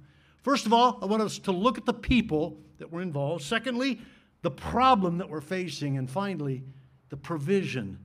First 0.42 0.66
of 0.66 0.72
all, 0.72 1.00
I 1.02 1.06
want 1.06 1.22
us 1.22 1.38
to 1.40 1.52
look 1.52 1.78
at 1.78 1.86
the 1.86 1.94
people 1.94 2.58
that 2.78 2.90
were 2.90 3.02
involved. 3.02 3.44
Secondly, 3.44 4.00
the 4.42 4.52
problem 4.52 5.18
that 5.18 5.30
we're 5.30 5.42
facing. 5.42 5.98
And 5.98 6.10
finally, 6.10 6.64
the 7.10 7.18
provision 7.18 8.00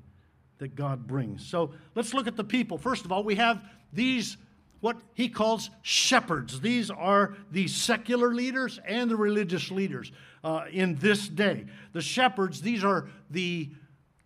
that 0.59 0.75
God 0.75 1.07
brings. 1.07 1.47
So 1.47 1.71
let's 1.95 2.13
look 2.13 2.27
at 2.27 2.35
the 2.35 2.43
people. 2.43 2.77
First 2.77 3.05
of 3.05 3.13
all, 3.13 3.23
we 3.23 3.37
have 3.37 3.63
these 3.93 4.37
what 4.81 4.97
he 5.15 5.29
calls 5.29 5.71
shepherds. 5.83 6.61
These 6.61 6.91
are 6.91 7.37
the 7.53 7.69
secular 7.69 8.35
leaders 8.35 8.81
and 8.85 9.09
the 9.09 9.17
religious 9.17 9.71
leaders 9.71 10.11
uh, 10.43 10.65
in 10.73 10.97
this 10.97 11.29
day. 11.29 11.67
The 11.93 12.03
shepherds, 12.03 12.63
these 12.63 12.83
are 12.83 13.09
the 13.31 13.71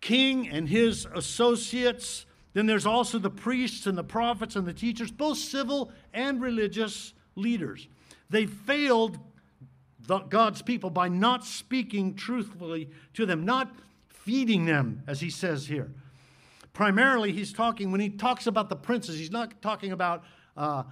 king 0.01 0.49
and 0.49 0.67
his 0.67 1.07
associates. 1.13 2.25
Then 2.53 2.67
there's 2.67 2.85
also 2.85 3.17
the 3.19 3.29
priests 3.29 3.87
and 3.87 3.97
the 3.97 4.03
prophets 4.03 4.55
and 4.55 4.65
the 4.65 4.73
teachers, 4.73 5.11
both 5.11 5.37
civil 5.37 5.91
and 6.13 6.41
religious 6.41 7.13
leaders. 7.35 7.87
They 8.29 8.45
failed 8.45 9.17
God's 10.29 10.61
people 10.61 10.89
by 10.89 11.07
not 11.07 11.45
speaking 11.45 12.15
truthfully 12.15 12.89
to 13.13 13.25
them, 13.25 13.45
not 13.45 13.73
feeding 14.09 14.65
them, 14.65 15.03
as 15.07 15.19
he 15.19 15.29
says 15.29 15.67
here. 15.67 15.91
Primarily, 16.73 17.31
he's 17.31 17.53
talking, 17.53 17.91
when 17.91 18.01
he 18.01 18.09
talks 18.09 18.47
about 18.47 18.69
the 18.69 18.75
princes, 18.75 19.17
he's 19.17 19.31
not 19.31 19.61
talking 19.61 19.91
about 19.91 20.23
uh, 20.57 20.83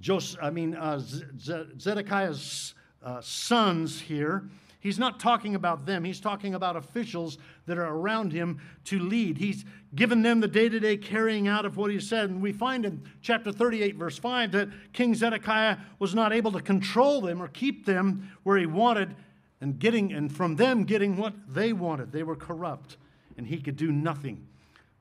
Joseph, 0.00 0.38
I 0.42 0.50
mean, 0.50 0.74
uh, 0.74 1.00
Zedekiah's 1.00 2.74
uh, 3.02 3.20
sons 3.20 4.00
here. 4.00 4.48
He's 4.80 4.98
not 4.98 5.18
talking 5.18 5.54
about 5.54 5.86
them. 5.86 6.04
He's 6.04 6.20
talking 6.20 6.54
about 6.54 6.76
officials 6.76 7.38
that 7.66 7.78
are 7.78 7.94
around 7.94 8.32
him 8.32 8.60
to 8.84 8.98
lead. 8.98 9.36
He's 9.36 9.64
given 9.94 10.22
them 10.22 10.40
the 10.40 10.48
day 10.48 10.68
to 10.68 10.78
day 10.78 10.96
carrying 10.96 11.48
out 11.48 11.64
of 11.64 11.76
what 11.76 11.90
he 11.90 11.98
said. 11.98 12.30
And 12.30 12.40
we 12.40 12.52
find 12.52 12.84
in 12.84 13.02
chapter 13.20 13.50
38, 13.50 13.96
verse 13.96 14.18
5, 14.18 14.52
that 14.52 14.68
King 14.92 15.14
Zedekiah 15.14 15.78
was 15.98 16.14
not 16.14 16.32
able 16.32 16.52
to 16.52 16.60
control 16.60 17.20
them 17.20 17.42
or 17.42 17.48
keep 17.48 17.86
them 17.86 18.30
where 18.44 18.56
he 18.56 18.66
wanted 18.66 19.16
and 19.60 19.78
getting 19.78 20.12
and 20.12 20.34
from 20.34 20.54
them 20.54 20.84
getting 20.84 21.16
what 21.16 21.34
they 21.48 21.72
wanted. 21.72 22.12
They 22.12 22.22
were 22.22 22.36
corrupt 22.36 22.98
and 23.36 23.46
he 23.46 23.60
could 23.60 23.76
do 23.76 23.90
nothing. 23.90 24.46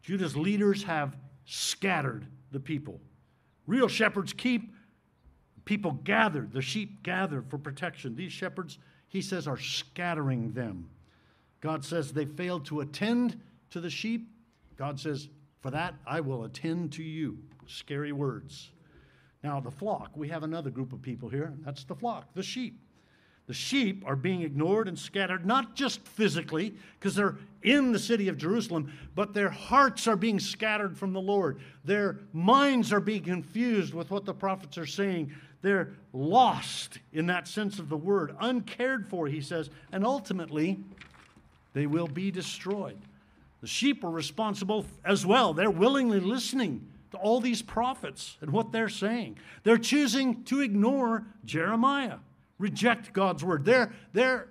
Judah's 0.01 0.36
leaders 0.36 0.84
have 0.84 1.15
scattered 1.46 2.25
the 2.51 2.60
people. 2.60 3.00
Real 3.67 3.88
shepherds 3.88 4.34
keep 4.34 4.74
people 5.65 6.00
gathered, 6.03 6.53
the 6.53 6.62
sheep 6.62 7.03
gathered 7.03 7.46
for 7.50 7.57
protection. 7.57 8.15
These 8.15 8.31
shepherds, 8.31 8.79
he 9.07 9.21
says, 9.21 9.47
are 9.47 9.57
scattering 9.57 10.51
them. 10.53 10.89
God 11.61 11.83
says 11.83 12.13
they 12.13 12.25
failed 12.25 12.65
to 12.65 12.81
attend 12.81 13.39
to 13.71 13.81
the 13.81 13.89
sheep. 13.89 14.27
God 14.77 14.99
says, 14.99 15.29
For 15.61 15.71
that 15.71 15.95
I 16.05 16.19
will 16.19 16.43
attend 16.43 16.93
to 16.93 17.03
you. 17.03 17.39
Scary 17.65 18.11
words. 18.11 18.71
Now, 19.43 19.59
the 19.59 19.71
flock, 19.71 20.11
we 20.15 20.29
have 20.29 20.43
another 20.43 20.69
group 20.69 20.93
of 20.93 21.01
people 21.01 21.29
here. 21.29 21.53
That's 21.63 21.83
the 21.83 21.95
flock, 21.95 22.33
the 22.33 22.43
sheep. 22.43 22.79
The 23.47 23.53
sheep 23.53 24.03
are 24.05 24.17
being 24.17 24.41
ignored 24.41 24.89
and 24.89 24.99
scattered, 24.99 25.45
not 25.45 25.73
just 25.73 26.05
physically, 26.05 26.75
because 26.99 27.15
they're 27.15 27.37
in 27.63 27.93
the 27.93 27.99
city 27.99 28.27
of 28.27 28.37
Jerusalem, 28.37 28.91
but 29.15 29.33
their 29.33 29.49
hearts 29.49 30.05
are 30.05 30.17
being 30.17 30.39
scattered 30.39 30.97
from 30.97 31.13
the 31.13 31.21
Lord. 31.21 31.59
Their 31.85 32.19
minds 32.33 32.91
are 32.91 32.99
being 32.99 33.23
confused 33.23 33.93
with 33.93 34.11
what 34.11 34.25
the 34.25 34.33
prophets 34.33 34.77
are 34.77 34.85
saying. 34.85 35.33
They're 35.67 35.89
lost 36.13 37.00
in 37.12 37.25
that 37.25 37.45
sense 37.45 37.77
of 37.77 37.89
the 37.89 37.97
word, 37.97 38.33
uncared 38.39 39.09
for, 39.09 39.27
he 39.27 39.41
says, 39.41 39.69
and 39.91 40.05
ultimately 40.05 40.79
they 41.74 41.88
will 41.88 42.07
be 42.07 42.31
destroyed. 42.31 42.97
The 43.59 43.67
sheep 43.67 44.01
are 44.05 44.09
responsible 44.09 44.86
as 45.03 45.25
well. 45.25 45.53
They're 45.53 45.69
willingly 45.69 46.21
listening 46.21 46.88
to 47.12 47.17
all 47.17 47.41
these 47.41 47.62
prophets 47.62 48.38
and 48.39 48.51
what 48.51 48.71
they're 48.71 48.88
saying. 48.88 49.39
They're 49.63 49.77
choosing 49.77 50.45
to 50.45 50.62
ignore 50.62 51.25
Jeremiah 51.43 52.19
reject 52.59 53.12
God's 53.12 53.43
word. 53.43 53.65
They're, 53.65 53.91
they're 54.13 54.47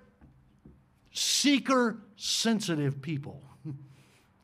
seeker 1.11 1.97
sensitive 2.15 3.01
people. 3.01 3.41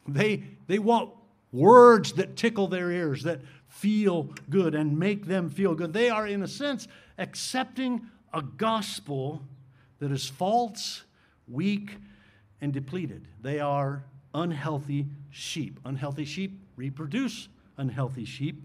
They, 0.05 0.43
they 0.67 0.79
want 0.79 1.11
words 1.53 2.11
that 2.13 2.35
tickle 2.35 2.67
their 2.67 2.91
ears, 2.91 3.23
that 3.23 3.39
feel 3.83 4.29
good 4.49 4.75
and 4.75 4.97
make 4.97 5.25
them 5.25 5.49
feel 5.49 5.75
good. 5.75 5.91
They 5.91 6.09
are, 6.09 6.25
in 6.25 6.41
a 6.41 6.47
sense, 6.47 6.87
accepting 7.17 8.07
a 8.33 8.41
gospel 8.41 9.41
that 9.99 10.09
is 10.09 10.25
false, 10.25 11.03
weak, 11.49 11.97
and 12.61 12.71
depleted. 12.71 13.27
They 13.41 13.59
are 13.59 14.05
unhealthy 14.33 15.07
sheep. 15.31 15.81
Unhealthy 15.83 16.23
sheep 16.23 16.61
reproduce 16.77 17.49
unhealthy 17.77 18.23
sheep. 18.23 18.63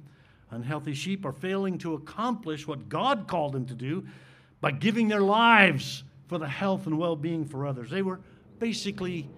Unhealthy 0.52 0.94
sheep 0.94 1.24
are 1.24 1.32
failing 1.32 1.78
to 1.78 1.94
accomplish 1.94 2.68
what 2.68 2.88
God 2.88 3.26
called 3.26 3.54
them 3.54 3.66
to 3.66 3.74
do 3.74 4.06
by 4.60 4.70
giving 4.70 5.08
their 5.08 5.20
lives 5.20 6.04
for 6.28 6.38
the 6.38 6.46
health 6.46 6.86
and 6.86 6.96
well 6.96 7.16
being 7.16 7.44
for 7.44 7.66
others. 7.66 7.90
They 7.90 8.02
were 8.02 8.20
basically, 8.60 9.28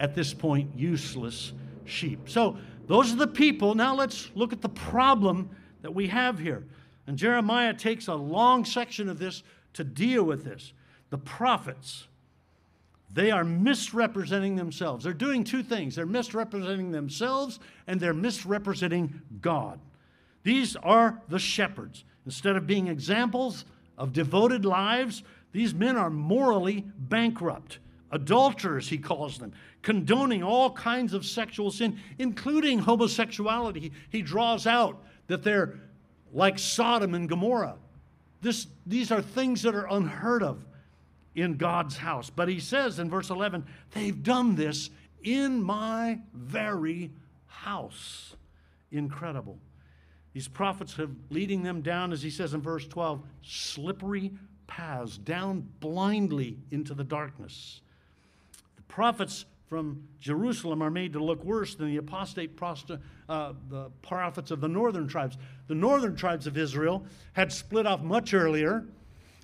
at 0.00 0.14
this 0.14 0.32
point, 0.32 0.70
useless 0.74 1.52
sheep. 1.84 2.30
So, 2.30 2.56
those 2.88 3.12
are 3.12 3.16
the 3.16 3.26
people. 3.26 3.74
Now, 3.74 3.94
let's 3.94 4.30
look 4.34 4.52
at 4.52 4.62
the 4.62 4.68
problem 4.68 5.50
that 5.82 5.94
we 5.94 6.08
have 6.08 6.38
here. 6.38 6.64
And 7.06 7.16
Jeremiah 7.16 7.74
takes 7.74 8.08
a 8.08 8.14
long 8.14 8.64
section 8.64 9.08
of 9.08 9.18
this 9.18 9.42
to 9.74 9.84
deal 9.84 10.24
with 10.24 10.44
this. 10.44 10.72
The 11.10 11.18
prophets, 11.18 12.08
they 13.12 13.30
are 13.30 13.44
misrepresenting 13.44 14.56
themselves. 14.56 15.04
They're 15.04 15.12
doing 15.12 15.44
two 15.44 15.62
things 15.62 15.94
they're 15.94 16.06
misrepresenting 16.06 16.90
themselves 16.90 17.60
and 17.86 18.00
they're 18.00 18.12
misrepresenting 18.12 19.22
God. 19.40 19.78
These 20.42 20.76
are 20.76 21.22
the 21.28 21.38
shepherds. 21.38 22.04
Instead 22.26 22.56
of 22.56 22.66
being 22.66 22.88
examples, 22.88 23.64
of 23.96 24.12
devoted 24.12 24.64
lives, 24.64 25.22
these 25.52 25.74
men 25.74 25.96
are 25.96 26.10
morally 26.10 26.84
bankrupt. 26.98 27.78
Adulterers, 28.10 28.88
he 28.88 28.98
calls 28.98 29.38
them, 29.38 29.52
condoning 29.82 30.42
all 30.42 30.70
kinds 30.70 31.12
of 31.12 31.26
sexual 31.26 31.70
sin, 31.70 31.98
including 32.18 32.78
homosexuality. 32.78 33.92
He 34.10 34.22
draws 34.22 34.66
out 34.66 35.02
that 35.26 35.42
they're 35.42 35.78
like 36.32 36.58
Sodom 36.58 37.14
and 37.14 37.28
Gomorrah. 37.28 37.76
This, 38.40 38.66
these 38.86 39.10
are 39.10 39.20
things 39.20 39.62
that 39.62 39.74
are 39.74 39.86
unheard 39.90 40.42
of 40.42 40.64
in 41.34 41.56
God's 41.56 41.96
house. 41.96 42.30
But 42.30 42.48
he 42.48 42.60
says 42.60 42.98
in 42.98 43.10
verse 43.10 43.30
11, 43.30 43.64
they've 43.92 44.22
done 44.22 44.54
this 44.54 44.90
in 45.22 45.62
my 45.62 46.20
very 46.32 47.10
house. 47.46 48.34
Incredible. 48.90 49.58
These 50.32 50.48
prophets 50.48 50.94
have 50.94 51.10
leading 51.30 51.62
them 51.62 51.82
down, 51.82 52.12
as 52.12 52.22
he 52.22 52.30
says 52.30 52.54
in 52.54 52.62
verse 52.62 52.86
12, 52.86 53.22
slippery 53.42 54.32
paths, 54.66 55.18
down 55.18 55.66
blindly 55.80 56.58
into 56.70 56.94
the 56.94 57.04
darkness. 57.04 57.80
Prophets 58.88 59.44
from 59.68 60.02
Jerusalem 60.18 60.82
are 60.82 60.90
made 60.90 61.12
to 61.12 61.22
look 61.22 61.44
worse 61.44 61.74
than 61.74 61.88
the 61.88 61.98
apostate 61.98 62.56
prosta, 62.56 62.98
uh, 63.28 63.52
the 63.68 63.90
prophets 64.02 64.50
of 64.50 64.60
the 64.60 64.68
northern 64.68 65.06
tribes. 65.06 65.36
The 65.66 65.74
northern 65.74 66.16
tribes 66.16 66.46
of 66.46 66.56
Israel 66.56 67.04
had 67.34 67.52
split 67.52 67.86
off 67.86 68.00
much 68.00 68.32
earlier 68.32 68.86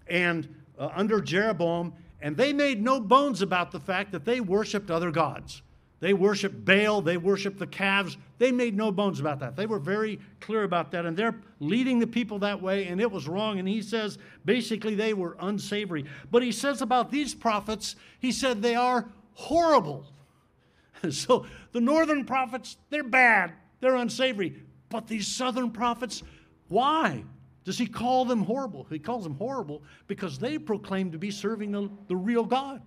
and 0.07 0.49
uh, 0.79 0.89
under 0.95 1.21
Jeroboam, 1.21 1.93
and 2.23 2.37
they 2.37 2.53
made 2.53 2.83
no 2.83 3.01
bones 3.01 3.43
about 3.43 3.71
the 3.71 3.81
fact 3.81 4.13
that 4.13 4.25
they 4.25 4.41
worshiped 4.41 4.91
other 4.91 5.11
gods. 5.11 5.63
They 6.01 6.13
worshiped 6.13 6.65
Baal, 6.65 7.01
they 7.01 7.17
worshiped 7.17 7.59
the 7.59 7.67
calves. 7.67 8.19
They 8.39 8.53
made 8.53 8.77
no 8.77 8.93
bones 8.93 9.21
about 9.21 9.39
that. 9.41 9.57
They 9.57 9.65
were 9.65 9.79
very 9.79 10.21
clear 10.41 10.65
about 10.65 10.91
that, 10.91 11.07
and 11.07 11.17
they're 11.17 11.37
leading 11.61 11.99
the 11.99 12.07
people 12.07 12.39
that 12.41 12.61
way, 12.61 12.89
and 12.89 13.01
it 13.01 13.11
was 13.11 13.27
wrong. 13.27 13.59
And 13.59 13.67
he 13.67 13.81
says 13.81 14.19
basically 14.45 14.95
they 14.95 15.15
were 15.15 15.37
unsavory. 15.41 16.05
But 16.31 16.43
he 16.43 16.53
says 16.53 16.83
about 16.83 17.11
these 17.11 17.35
prophets, 17.35 17.97
he 18.19 18.33
said 18.33 18.61
they 18.61 18.75
are 18.75 19.07
horrible. 19.35 20.07
so 21.11 21.47
the 21.73 21.81
northern 21.81 22.25
prophets, 22.25 22.77
they're 22.91 23.05
bad, 23.05 23.53
they're 23.81 23.97
unsavory. 23.97 24.63
But 24.89 25.07
these 25.07 25.27
southern 25.27 25.71
prophets, 25.71 26.23
why? 26.69 27.25
Does 27.65 27.79
he 27.79 27.87
call 27.87 28.25
them 28.25 28.43
horrible? 28.43 28.87
He 28.91 28.99
calls 28.99 29.25
them 29.25 29.37
horrible 29.37 29.83
because 30.07 30.39
they 30.39 30.59
proclaim 30.59 31.11
to 31.13 31.19
be 31.19 31.31
serving 31.31 31.73
the, 31.73 31.91
the 32.09 32.17
real 32.17 32.45
God. 32.45 32.83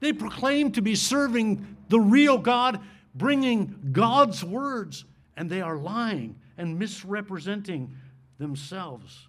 They 0.00 0.12
proclaim 0.12 0.70
to 0.72 0.82
be 0.82 0.94
serving 0.94 1.76
the 1.88 1.98
real 1.98 2.38
God, 2.38 2.80
bringing 3.14 3.90
God's 3.90 4.44
words, 4.44 5.04
and 5.36 5.50
they 5.50 5.60
are 5.60 5.76
lying 5.76 6.36
and 6.56 6.78
misrepresenting 6.78 7.96
themselves. 8.38 9.28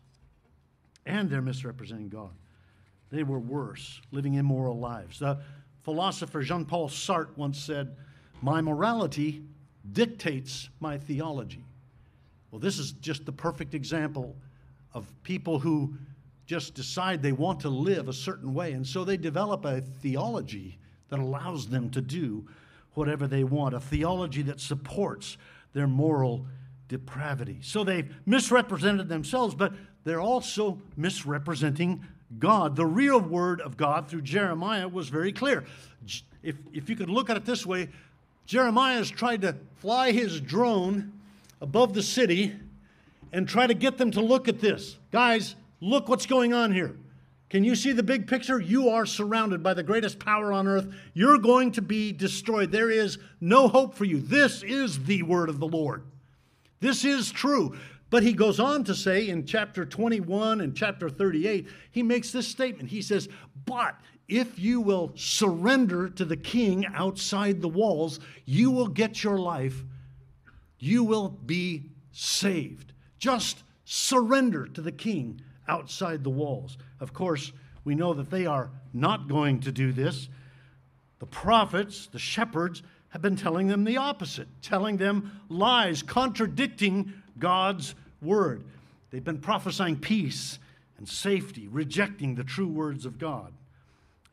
And 1.05 1.29
they're 1.29 1.41
misrepresenting 1.41 2.09
God. 2.09 2.31
They 3.09 3.23
were 3.23 3.39
worse, 3.39 4.01
living 4.11 4.35
immoral 4.35 4.79
lives. 4.79 5.23
Philosopher 5.83 6.41
Jean 6.41 6.65
Paul 6.65 6.89
Sartre 6.89 7.36
once 7.38 7.59
said, 7.59 7.95
My 8.41 8.62
morality 8.62 9.43
dictates 9.91 10.69
my 10.79 10.98
theology. 10.98 11.63
Well, 12.51 12.59
this 12.59 12.79
is 12.79 12.91
just 12.93 13.25
the 13.25 13.31
perfect 13.31 13.74
example 13.74 14.36
of 14.93 15.07
people 15.24 15.59
who 15.59 15.93
just 16.45 16.74
decide 16.74 17.21
they 17.21 17.31
want 17.31 17.59
to 17.59 17.69
live 17.69 18.07
a 18.07 18.13
certain 18.13 18.53
way. 18.53 18.71
And 18.71 18.86
so 18.86 19.03
they 19.03 19.17
develop 19.17 19.65
a 19.65 19.81
theology 19.81 20.79
that 21.09 21.19
allows 21.19 21.67
them 21.67 21.89
to 21.91 22.01
do 22.01 22.48
whatever 22.93 23.27
they 23.27 23.43
want, 23.43 23.75
a 23.75 23.79
theology 23.79 24.41
that 24.43 24.59
supports 24.59 25.38
their 25.74 25.88
moral 25.88 26.48
depravity. 26.88 27.59
So 27.62 27.83
they've 27.83 28.12
misrepresented 28.25 29.09
themselves, 29.09 29.53
but 29.53 29.74
they're 30.03 30.21
also 30.21 30.81
misrepresenting 30.98 32.03
God. 32.38 32.75
The 32.75 32.86
real 32.86 33.19
word 33.19 33.62
of 33.62 33.77
God 33.77 34.07
through 34.07 34.21
Jeremiah 34.21 34.88
was 34.88 35.09
very 35.09 35.31
clear. 35.31 35.65
If, 36.43 36.55
if 36.74 36.89
you 36.89 36.95
could 36.95 37.09
look 37.09 37.29
at 37.29 37.38
it 37.38 37.45
this 37.45 37.65
way, 37.65 37.89
Jeremiah 38.45 38.98
has 38.98 39.09
tried 39.09 39.41
to 39.41 39.55
fly 39.77 40.12
his 40.12 40.39
drone 40.39 41.13
above 41.62 41.93
the 41.93 42.03
city 42.03 42.55
and 43.31 43.48
try 43.48 43.67
to 43.67 43.74
get 43.74 43.98
them 43.98 44.12
to 44.12 44.21
look 44.21 44.48
at 44.48 44.59
this. 44.59 44.98
Guys, 45.12 45.55
look 45.81 46.07
what's 46.07 46.25
going 46.25 46.53
on 46.53 46.71
here. 46.71 46.95
Can 47.50 47.63
you 47.63 47.75
see 47.75 47.93
the 47.93 48.03
big 48.03 48.27
picture? 48.27 48.59
You 48.59 48.89
are 48.89 49.07
surrounded 49.07 49.63
by 49.63 49.74
the 49.74 49.81
greatest 49.81 50.19
power 50.19 50.53
on 50.53 50.67
earth. 50.67 50.88
You're 51.15 51.39
going 51.39 51.71
to 51.74 51.81
be 51.81 52.12
destroyed. 52.12 52.71
There 52.71 52.91
is 52.91 53.17
no 53.41 53.67
hope 53.67 53.95
for 53.95 54.05
you. 54.05 54.19
This 54.19 54.62
is 54.62 55.03
the 55.05 55.24
word 55.24 55.50
of 55.50 55.59
the 55.59 55.67
Lord. 55.67 56.03
This 56.79 57.03
is 57.03 57.31
true. 57.31 57.75
But 58.09 58.23
he 58.23 58.33
goes 58.33 58.59
on 58.59 58.83
to 58.85 58.95
say 58.95 59.29
in 59.29 59.45
chapter 59.45 59.85
21 59.85 60.61
and 60.61 60.75
chapter 60.75 61.09
38, 61.09 61.67
he 61.91 62.01
makes 62.01 62.31
this 62.31 62.47
statement. 62.47 62.89
He 62.89 63.01
says, 63.01 63.29
But 63.65 63.95
if 64.27 64.57
you 64.57 64.81
will 64.81 65.11
surrender 65.15 66.09
to 66.09 66.25
the 66.25 66.37
king 66.37 66.85
outside 66.87 67.61
the 67.61 67.67
walls, 67.67 68.19
you 68.45 68.71
will 68.71 68.87
get 68.87 69.23
your 69.23 69.37
life. 69.37 69.83
You 70.79 71.03
will 71.03 71.29
be 71.29 71.85
saved. 72.11 72.93
Just 73.19 73.63
surrender 73.85 74.67
to 74.67 74.81
the 74.81 74.91
king 74.91 75.41
outside 75.67 76.23
the 76.23 76.29
walls. 76.29 76.77
Of 76.99 77.13
course, 77.13 77.51
we 77.83 77.95
know 77.95 78.13
that 78.13 78.29
they 78.29 78.45
are 78.45 78.71
not 78.93 79.27
going 79.27 79.59
to 79.61 79.71
do 79.71 79.91
this. 79.91 80.29
The 81.19 81.25
prophets, 81.25 82.07
the 82.07 82.19
shepherds, 82.19 82.81
have 83.09 83.21
been 83.21 83.35
telling 83.35 83.67
them 83.67 83.83
the 83.83 83.97
opposite, 83.97 84.47
telling 84.61 84.97
them 84.97 85.41
lies, 85.49 86.03
contradicting 86.03 87.13
God's 87.39 87.96
word. 88.22 88.63
They've 89.12 89.24
been 89.24 89.39
prophesying 89.39 89.98
peace 89.98 90.60
and 90.98 91.08
safety, 91.08 91.67
rejecting 91.67 92.36
the 92.36 92.43
true 92.43 92.67
words 92.67 93.05
of 93.05 93.17
God. 93.17 93.53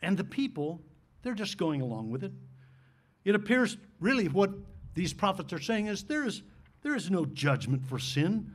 And 0.02 0.16
the 0.16 0.24
people, 0.24 0.80
they're 1.22 1.34
just 1.34 1.56
going 1.56 1.80
along 1.80 2.10
with 2.10 2.24
it. 2.24 2.32
It 3.24 3.34
appears 3.34 3.76
really 4.00 4.28
what 4.28 4.50
these 4.94 5.12
prophets 5.12 5.52
are 5.52 5.60
saying 5.60 5.86
is 5.86 6.04
there 6.04 6.24
is, 6.24 6.42
there 6.82 6.94
is 6.94 7.10
no 7.10 7.24
judgment 7.24 7.86
for 7.86 7.98
sin. 7.98 8.52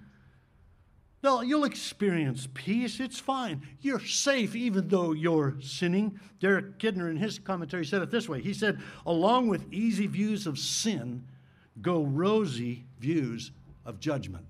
No, 1.24 1.42
you'll 1.42 1.66
experience 1.66 2.48
peace. 2.54 3.00
It's 3.00 3.20
fine. 3.20 3.62
You're 3.82 4.00
safe 4.00 4.56
even 4.56 4.88
though 4.88 5.12
you're 5.12 5.56
sinning. 5.62 6.20
Derek 6.40 6.80
Kidner, 6.80 7.12
in 7.12 7.18
his 7.18 7.38
commentary, 7.38 7.86
said 7.86 8.02
it 8.02 8.10
this 8.10 8.28
way 8.28 8.42
He 8.42 8.54
said, 8.54 8.80
along 9.06 9.48
with 9.48 9.72
easy 9.72 10.08
views 10.08 10.48
of 10.48 10.58
sin, 10.58 11.24
go 11.82 12.04
rosy 12.04 12.86
views 13.00 13.52
of 13.86 14.00
judgment. 14.00 14.46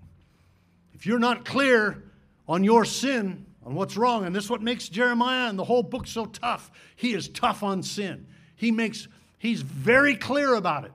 If 0.93 1.05
you're 1.05 1.19
not 1.19 1.45
clear 1.45 2.03
on 2.47 2.63
your 2.63 2.85
sin, 2.85 3.45
on 3.65 3.75
what's 3.75 3.97
wrong. 3.97 4.25
And 4.25 4.35
this 4.35 4.45
is 4.45 4.50
what 4.50 4.61
makes 4.61 4.89
Jeremiah 4.89 5.50
and 5.50 5.57
the 5.57 5.63
whole 5.63 5.83
book 5.83 6.07
so 6.07 6.25
tough. 6.25 6.71
He 6.95 7.13
is 7.13 7.27
tough 7.27 7.63
on 7.63 7.83
sin. 7.83 8.27
He 8.55 8.71
makes 8.71 9.07
he's 9.38 9.61
very 9.61 10.15
clear 10.15 10.55
about 10.55 10.85
it. 10.85 10.91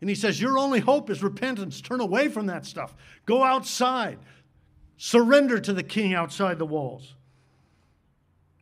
And 0.00 0.08
he 0.08 0.16
says, 0.16 0.40
Your 0.40 0.58
only 0.58 0.80
hope 0.80 1.10
is 1.10 1.22
repentance. 1.22 1.80
Turn 1.80 2.00
away 2.00 2.28
from 2.28 2.46
that 2.46 2.66
stuff. 2.66 2.94
Go 3.24 3.42
outside. 3.42 4.18
Surrender 4.96 5.58
to 5.60 5.72
the 5.72 5.82
king 5.82 6.14
outside 6.14 6.58
the 6.58 6.66
walls. 6.66 7.14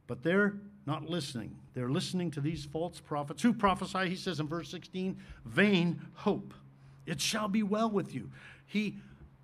But 0.07 0.23
they're 0.23 0.55
not 0.87 1.09
listening. 1.09 1.57
They're 1.75 1.91
listening 1.91 2.31
to 2.33 2.41
these 2.41 2.65
false 2.65 2.99
prophets 2.99 3.43
who 3.43 3.53
prophesy, 3.53 4.09
he 4.09 4.17
says 4.17 4.41
in 4.41 4.49
verse 4.49 4.71
16, 4.71 5.17
vain 5.45 6.01
hope. 6.15 6.53
It 7.07 7.21
shall 7.21 7.49
be 7.49 7.63
well 7.63 7.91
with 7.91 8.15
you. 8.15 8.31
He 8.67 8.97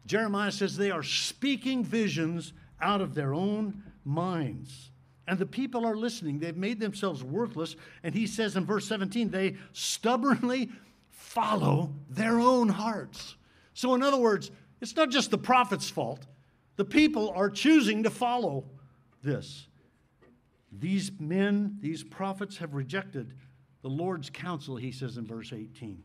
Jeremiah 0.07 0.53
says 0.53 0.77
they 0.77 0.91
are 0.91 1.03
speaking 1.03 1.85
visions 1.85 2.53
out 2.81 3.01
of 3.01 3.15
their 3.15 3.35
own 3.35 3.83
minds. 4.05 4.91
And 5.29 5.39
the 5.39 5.47
people 5.47 5.85
are 5.85 5.97
listening. 5.97 6.39
They've 6.39 6.57
made 6.57 6.79
themselves 6.79 7.25
worthless. 7.25 7.75
And 8.05 8.15
he 8.15 8.27
says 8.27 8.57
in 8.57 8.65
verse 8.65 8.87
17, 8.87 9.31
they 9.31 9.57
stubbornly 9.73 10.71
follow 11.11 11.93
their 12.09 12.39
own 12.39 12.69
hearts. 12.69 13.35
So, 13.75 13.95
in 13.95 14.03
other 14.03 14.17
words, 14.17 14.51
it's 14.81 14.95
not 14.95 15.11
just 15.11 15.31
the 15.31 15.39
prophet's 15.39 15.91
fault. 15.91 16.25
The 16.77 16.85
people 16.85 17.31
are 17.31 17.51
choosing 17.51 18.05
to 18.05 18.11
follow 18.11 18.65
this. 19.23 19.67
These 20.71 21.11
men, 21.19 21.79
these 21.81 22.05
prophets, 22.05 22.59
have 22.59 22.75
rejected 22.75 23.35
the 23.83 23.89
Lord's 23.89 24.31
counsel, 24.31 24.77
he 24.77 24.93
says 24.93 25.17
in 25.17 25.27
verse 25.27 25.53
18. 25.53 26.03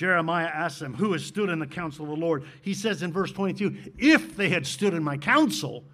Jeremiah 0.00 0.46
asks 0.46 0.80
them, 0.80 0.94
Who 0.94 1.12
has 1.12 1.22
stood 1.22 1.50
in 1.50 1.58
the 1.58 1.66
counsel 1.66 2.06
of 2.06 2.18
the 2.18 2.24
Lord? 2.24 2.44
He 2.62 2.72
says 2.72 3.02
in 3.02 3.12
verse 3.12 3.32
22, 3.32 3.92
If 3.98 4.34
they 4.34 4.48
had 4.48 4.66
stood 4.66 4.94
in 4.94 5.04
my 5.04 5.18
counsel, 5.18 5.84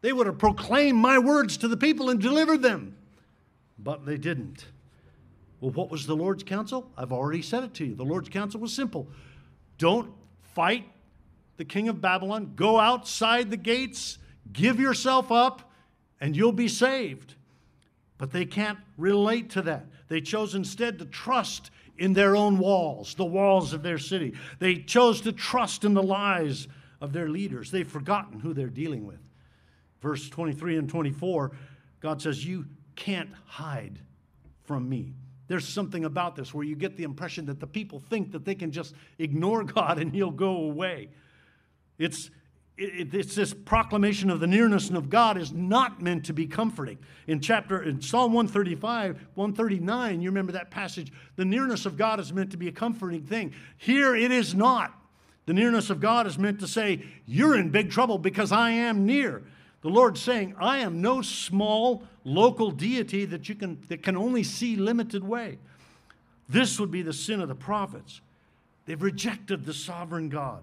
they 0.00 0.14
would 0.14 0.26
have 0.26 0.38
proclaimed 0.38 0.96
my 0.96 1.18
words 1.18 1.58
to 1.58 1.68
the 1.68 1.76
people 1.76 2.08
and 2.08 2.18
delivered 2.18 2.62
them. 2.62 2.96
But 3.78 4.06
they 4.06 4.16
didn't. 4.16 4.64
Well, 5.60 5.72
what 5.72 5.90
was 5.90 6.06
the 6.06 6.16
Lord's 6.16 6.42
counsel? 6.42 6.90
I've 6.96 7.12
already 7.12 7.42
said 7.42 7.62
it 7.62 7.74
to 7.74 7.84
you. 7.84 7.94
The 7.94 8.02
Lord's 8.02 8.30
counsel 8.30 8.60
was 8.60 8.72
simple 8.72 9.08
don't 9.76 10.10
fight 10.54 10.86
the 11.58 11.66
king 11.66 11.90
of 11.90 12.00
Babylon, 12.00 12.54
go 12.56 12.80
outside 12.80 13.50
the 13.50 13.58
gates, 13.58 14.16
give 14.54 14.80
yourself 14.80 15.30
up, 15.30 15.70
and 16.18 16.34
you'll 16.34 16.52
be 16.52 16.68
saved. 16.68 17.34
But 18.16 18.32
they 18.32 18.46
can't 18.46 18.78
relate 18.96 19.50
to 19.50 19.60
that. 19.62 19.84
They 20.08 20.22
chose 20.22 20.54
instead 20.54 20.98
to 21.00 21.04
trust 21.04 21.70
in 22.00 22.12
their 22.12 22.34
own 22.34 22.58
walls, 22.58 23.14
the 23.14 23.24
walls 23.24 23.72
of 23.72 23.84
their 23.84 23.98
city. 23.98 24.34
They 24.58 24.76
chose 24.76 25.20
to 25.20 25.32
trust 25.32 25.84
in 25.84 25.94
the 25.94 26.02
lies 26.02 26.66
of 27.00 27.12
their 27.12 27.28
leaders. 27.28 27.70
They've 27.70 27.88
forgotten 27.88 28.40
who 28.40 28.52
they're 28.52 28.66
dealing 28.66 29.06
with 29.06 29.20
verse 30.00 30.28
23 30.28 30.78
and 30.78 30.88
24, 30.88 31.52
God 32.00 32.22
says, 32.22 32.44
You 32.44 32.66
can't 32.96 33.30
hide 33.44 34.00
from 34.64 34.88
me. 34.88 35.14
There's 35.48 35.66
something 35.66 36.04
about 36.04 36.36
this 36.36 36.54
where 36.54 36.64
you 36.64 36.76
get 36.76 36.96
the 36.96 37.02
impression 37.02 37.46
that 37.46 37.60
the 37.60 37.66
people 37.66 37.98
think 37.98 38.32
that 38.32 38.44
they 38.44 38.54
can 38.54 38.70
just 38.70 38.94
ignore 39.18 39.64
God 39.64 39.98
and 39.98 40.12
he'll 40.12 40.30
go 40.30 40.56
away. 40.56 41.08
It's, 41.98 42.30
it, 42.80 43.14
it's 43.14 43.34
this 43.34 43.52
proclamation 43.52 44.30
of 44.30 44.40
the 44.40 44.46
nearness 44.46 44.90
of 44.90 45.10
God 45.10 45.36
is 45.36 45.52
not 45.52 46.00
meant 46.00 46.24
to 46.26 46.32
be 46.32 46.46
comforting. 46.46 46.98
In 47.26 47.40
chapter 47.40 47.82
in 47.82 48.00
Psalm 48.00 48.32
135, 48.32 49.28
139, 49.34 50.20
you 50.20 50.30
remember 50.30 50.52
that 50.52 50.70
passage, 50.70 51.12
the 51.36 51.44
nearness 51.44 51.86
of 51.86 51.96
God 51.96 52.18
is 52.18 52.32
meant 52.32 52.50
to 52.50 52.56
be 52.56 52.68
a 52.68 52.72
comforting 52.72 53.22
thing. 53.22 53.52
Here 53.76 54.16
it 54.16 54.32
is 54.32 54.54
not. 54.54 54.94
The 55.46 55.54
nearness 55.54 55.90
of 55.90 56.00
God 56.00 56.26
is 56.26 56.38
meant 56.38 56.60
to 56.60 56.68
say, 56.68 57.04
You're 57.26 57.56
in 57.56 57.70
big 57.70 57.90
trouble 57.90 58.18
because 58.18 58.52
I 58.52 58.70
am 58.70 59.06
near. 59.06 59.42
The 59.82 59.88
Lord's 59.88 60.20
saying, 60.20 60.54
I 60.58 60.78
am 60.78 61.00
no 61.00 61.22
small 61.22 62.04
local 62.24 62.70
deity 62.70 63.24
that 63.24 63.48
you 63.48 63.54
can 63.54 63.78
that 63.88 64.02
can 64.02 64.16
only 64.16 64.42
see 64.42 64.76
limited 64.76 65.24
way. 65.24 65.58
This 66.48 66.78
would 66.78 66.90
be 66.90 67.02
the 67.02 67.12
sin 67.12 67.40
of 67.40 67.48
the 67.48 67.54
prophets. 67.54 68.20
They've 68.86 69.00
rejected 69.00 69.64
the 69.64 69.72
sovereign 69.74 70.28
God, 70.28 70.62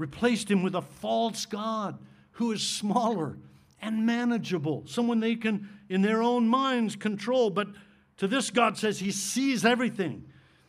replaced 0.00 0.50
him 0.50 0.62
with 0.62 0.74
a 0.74 0.82
false 0.82 1.46
God 1.46 1.98
who 2.32 2.52
is 2.52 2.62
smaller 2.62 3.36
and 3.82 4.06
manageable, 4.06 4.82
someone 4.86 5.20
they 5.20 5.36
can, 5.36 5.68
in 5.88 6.02
their 6.02 6.22
own 6.22 6.48
minds, 6.48 6.96
control. 6.96 7.50
But 7.50 7.68
to 8.16 8.26
this, 8.26 8.50
God 8.50 8.76
says 8.78 8.98
he 8.98 9.12
sees 9.12 9.64
everything. 9.64 10.24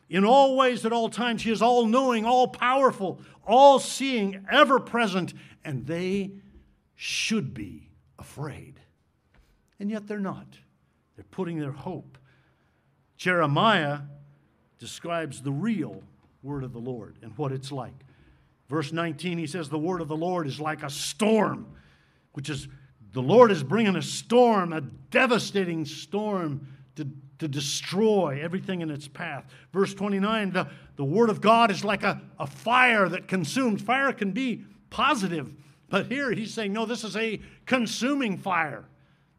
In 0.09 0.25
all 0.25 0.57
ways, 0.57 0.85
at 0.85 0.91
all 0.91 1.09
times, 1.09 1.43
he 1.43 1.51
is 1.51 1.61
all 1.61 1.85
knowing, 1.85 2.25
all 2.25 2.47
powerful, 2.47 3.21
all 3.47 3.79
seeing, 3.79 4.45
ever 4.51 4.79
present, 4.79 5.33
and 5.63 5.87
they 5.87 6.31
should 6.95 7.53
be 7.53 7.89
afraid. 8.19 8.79
And 9.79 9.89
yet 9.89 10.07
they're 10.07 10.19
not. 10.19 10.47
They're 11.15 11.25
putting 11.31 11.59
their 11.59 11.71
hope. 11.71 12.17
Jeremiah 13.15 13.99
describes 14.79 15.41
the 15.41 15.51
real 15.51 16.03
word 16.43 16.63
of 16.63 16.73
the 16.73 16.79
Lord 16.79 17.17
and 17.21 17.37
what 17.37 17.51
it's 17.51 17.71
like. 17.71 17.93
Verse 18.71 18.93
19, 18.93 19.37
he 19.37 19.47
says, 19.47 19.67
The 19.67 19.77
word 19.77 19.99
of 19.99 20.07
the 20.07 20.15
Lord 20.15 20.47
is 20.47 20.57
like 20.57 20.81
a 20.81 20.89
storm, 20.89 21.67
which 22.31 22.49
is 22.49 22.69
the 23.11 23.21
Lord 23.21 23.51
is 23.51 23.63
bringing 23.63 23.97
a 23.97 24.01
storm, 24.01 24.71
a 24.71 24.79
devastating 24.79 25.83
storm 25.83 26.65
to, 26.95 27.05
to 27.39 27.49
destroy 27.49 28.39
everything 28.41 28.79
in 28.79 28.89
its 28.89 29.09
path. 29.09 29.43
Verse 29.73 29.93
29, 29.93 30.53
the, 30.53 30.69
the 30.95 31.03
word 31.03 31.29
of 31.29 31.41
God 31.41 31.69
is 31.69 31.83
like 31.83 32.03
a, 32.03 32.21
a 32.39 32.47
fire 32.47 33.09
that 33.09 33.27
consumes. 33.27 33.81
Fire 33.81 34.13
can 34.13 34.31
be 34.31 34.63
positive, 34.89 35.51
but 35.89 36.07
here 36.07 36.31
he's 36.31 36.53
saying, 36.53 36.71
no, 36.71 36.85
this 36.85 37.03
is 37.03 37.17
a 37.17 37.41
consuming 37.65 38.37
fire. 38.37 38.85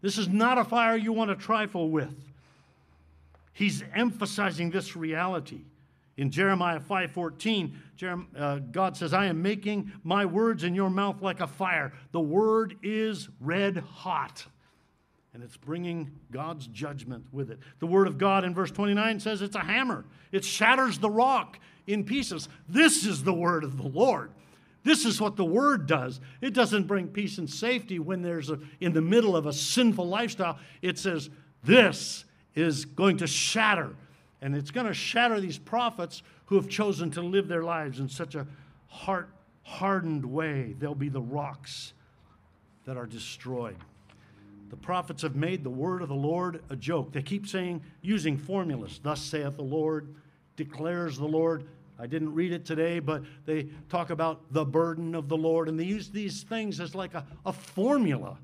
This 0.03 0.19
is 0.19 0.29
not 0.29 0.59
a 0.59 0.65
fire 0.65 0.99
you 0.99 1.15
want 1.15 1.31
to 1.31 1.37
trifle 1.37 1.89
with. 1.89 2.15
He's 3.55 3.83
emphasizing 3.95 4.69
this 4.69 4.95
reality. 4.95 5.63
In 6.17 6.31
Jeremiah 6.31 6.81
5:14, 6.81 7.75
Jeremiah, 7.97 8.27
uh, 8.37 8.59
God 8.59 8.97
says, 8.97 9.15
"I 9.15 9.27
am 9.27 9.41
making 9.41 9.93
my 10.05 10.27
words 10.27 10.63
in 10.63 10.75
your 10.75 10.91
mouth 10.91 11.23
like 11.23 11.41
a 11.41 11.47
fire." 11.47 11.93
The 12.13 12.21
word 12.21 12.77
is 12.83 13.29
red 13.41 13.79
hot, 13.79 14.47
and 15.33 15.43
it's 15.43 15.57
bringing 15.57 16.11
God's 16.31 16.67
judgment 16.67 17.25
with 17.33 17.51
it. 17.51 17.59
The 17.79 17.87
word 17.87 18.07
of 18.07 18.19
God 18.19 18.45
in 18.45 18.55
verse 18.55 18.71
29 18.71 19.21
says 19.21 19.41
it's 19.41 19.57
a 19.57 19.61
hammer. 19.61 20.05
It 20.33 20.45
shatters 20.45 20.99
the 20.99 21.11
rock 21.11 21.59
in 21.87 22.05
pieces. 22.05 22.49
This 22.69 23.07
is 23.07 23.25
the 23.25 23.35
word 23.35 23.65
of 23.65 23.79
the 23.79 23.89
Lord. 23.89 24.33
This 24.85 25.05
is 25.05 25.21
what 25.21 25.37
the 25.37 25.45
word 25.45 25.87
does. 25.87 26.21
It 26.41 26.55
doesn't 26.55 26.87
bring 26.87 27.09
peace 27.09 27.39
and 27.39 27.49
safety 27.49 27.99
when 27.99 28.23
there's 28.23 28.51
a, 28.51 28.59
in 28.81 28.93
the 28.93 29.01
middle 29.01 29.37
of 29.37 29.47
a 29.47 29.53
sinful 29.53 30.09
lifestyle. 30.09 30.59
It 30.83 30.99
says 30.99 31.31
this 31.63 32.25
is 32.55 32.85
going 32.85 33.19
to 33.19 33.27
shatter. 33.27 33.95
And 34.43 34.55
it's 34.55 34.71
going 34.71 34.87
to 34.87 34.93
shatter 34.93 35.41
these 35.41 35.57
prophets 35.57 36.23
who 36.47 36.57
have 36.57 36.69
chosen 36.69 37.11
to 37.13 37.23
live 37.23 37.49
their 37.49 37.63
lives 37.63 38.01
in 38.01 38.09
such 38.09 38.35
a 38.35 38.47
heart 38.89 39.31
hardened 39.63 40.25
way, 40.25 40.75
they'll 40.79 40.95
be 40.95 41.09
the 41.09 41.23
rocks 41.23 41.93
that 42.85 42.97
are 42.97 43.07
destroyed. 43.07 43.77
The 44.71 44.77
prophets 44.77 45.23
have 45.23 45.37
made 45.37 45.63
the 45.63 45.71
word 45.71 46.03
of 46.03 46.09
the 46.09 46.15
Lord 46.15 46.63
a 46.71 46.77
joke. 46.77 47.13
They 47.13 47.23
keep 47.23 47.47
saying, 47.47 47.83
using 48.01 48.37
formulas, 48.37 49.01
thus 49.03 49.21
saith 49.21 49.57
the 49.57 49.63
Lord, 49.63 50.15
declares 50.57 51.17
the 51.17 51.27
Lord. 51.27 51.69
I 51.99 52.07
didn't 52.07 52.35
read 52.35 52.53
it 52.53 52.65
today, 52.65 52.99
but 52.99 53.23
they 53.45 53.69
talk 53.89 54.11
about 54.11 54.53
the 54.53 54.65
burden 54.65 55.15
of 55.15 55.29
the 55.29 55.37
Lord, 55.37 55.69
and 55.69 55.79
they 55.79 55.85
use 55.85 56.09
these 56.11 56.43
things 56.43 56.81
as 56.81 56.95
like 56.95 57.15
a, 57.15 57.25
a 57.47 57.53
formula 57.53 58.39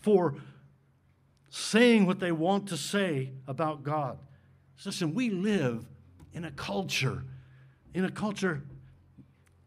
for 0.00 0.34
saying 1.48 2.06
what 2.06 2.20
they 2.20 2.32
want 2.32 2.68
to 2.68 2.76
say 2.76 3.30
about 3.46 3.82
God. 3.82 4.18
Listen, 4.84 5.14
we 5.14 5.30
live 5.30 5.84
in 6.32 6.44
a 6.44 6.50
culture, 6.52 7.24
in 7.94 8.04
a 8.04 8.10
culture 8.10 8.62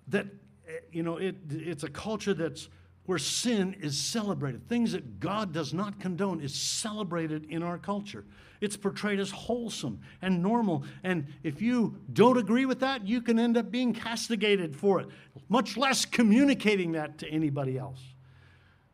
that, 0.07 0.27
eh, 0.67 0.71
you 0.91 1.03
know, 1.03 1.17
it, 1.17 1.35
it's 1.49 1.83
a 1.83 1.89
culture 1.89 2.33
that's 2.33 2.69
where 3.05 3.17
sin 3.17 3.75
is 3.81 3.99
celebrated. 3.99 4.67
Things 4.69 4.93
that 4.93 5.19
God 5.19 5.51
does 5.51 5.73
not 5.73 5.99
condone 5.99 6.39
is 6.39 6.53
celebrated 6.53 7.45
in 7.49 7.63
our 7.63 7.77
culture. 7.77 8.23
It's 8.61 8.77
portrayed 8.77 9.19
as 9.19 9.31
wholesome 9.31 10.01
and 10.21 10.41
normal. 10.41 10.83
And 11.03 11.27
if 11.43 11.61
you 11.61 11.97
don't 12.13 12.37
agree 12.37 12.65
with 12.65 12.79
that, 12.81 13.07
you 13.07 13.21
can 13.21 13.39
end 13.39 13.57
up 13.57 13.71
being 13.71 13.93
castigated 13.93 14.75
for 14.75 15.01
it, 15.01 15.07
much 15.49 15.77
less 15.77 16.05
communicating 16.05 16.91
that 16.91 17.17
to 17.17 17.27
anybody 17.27 17.77
else. 17.77 18.01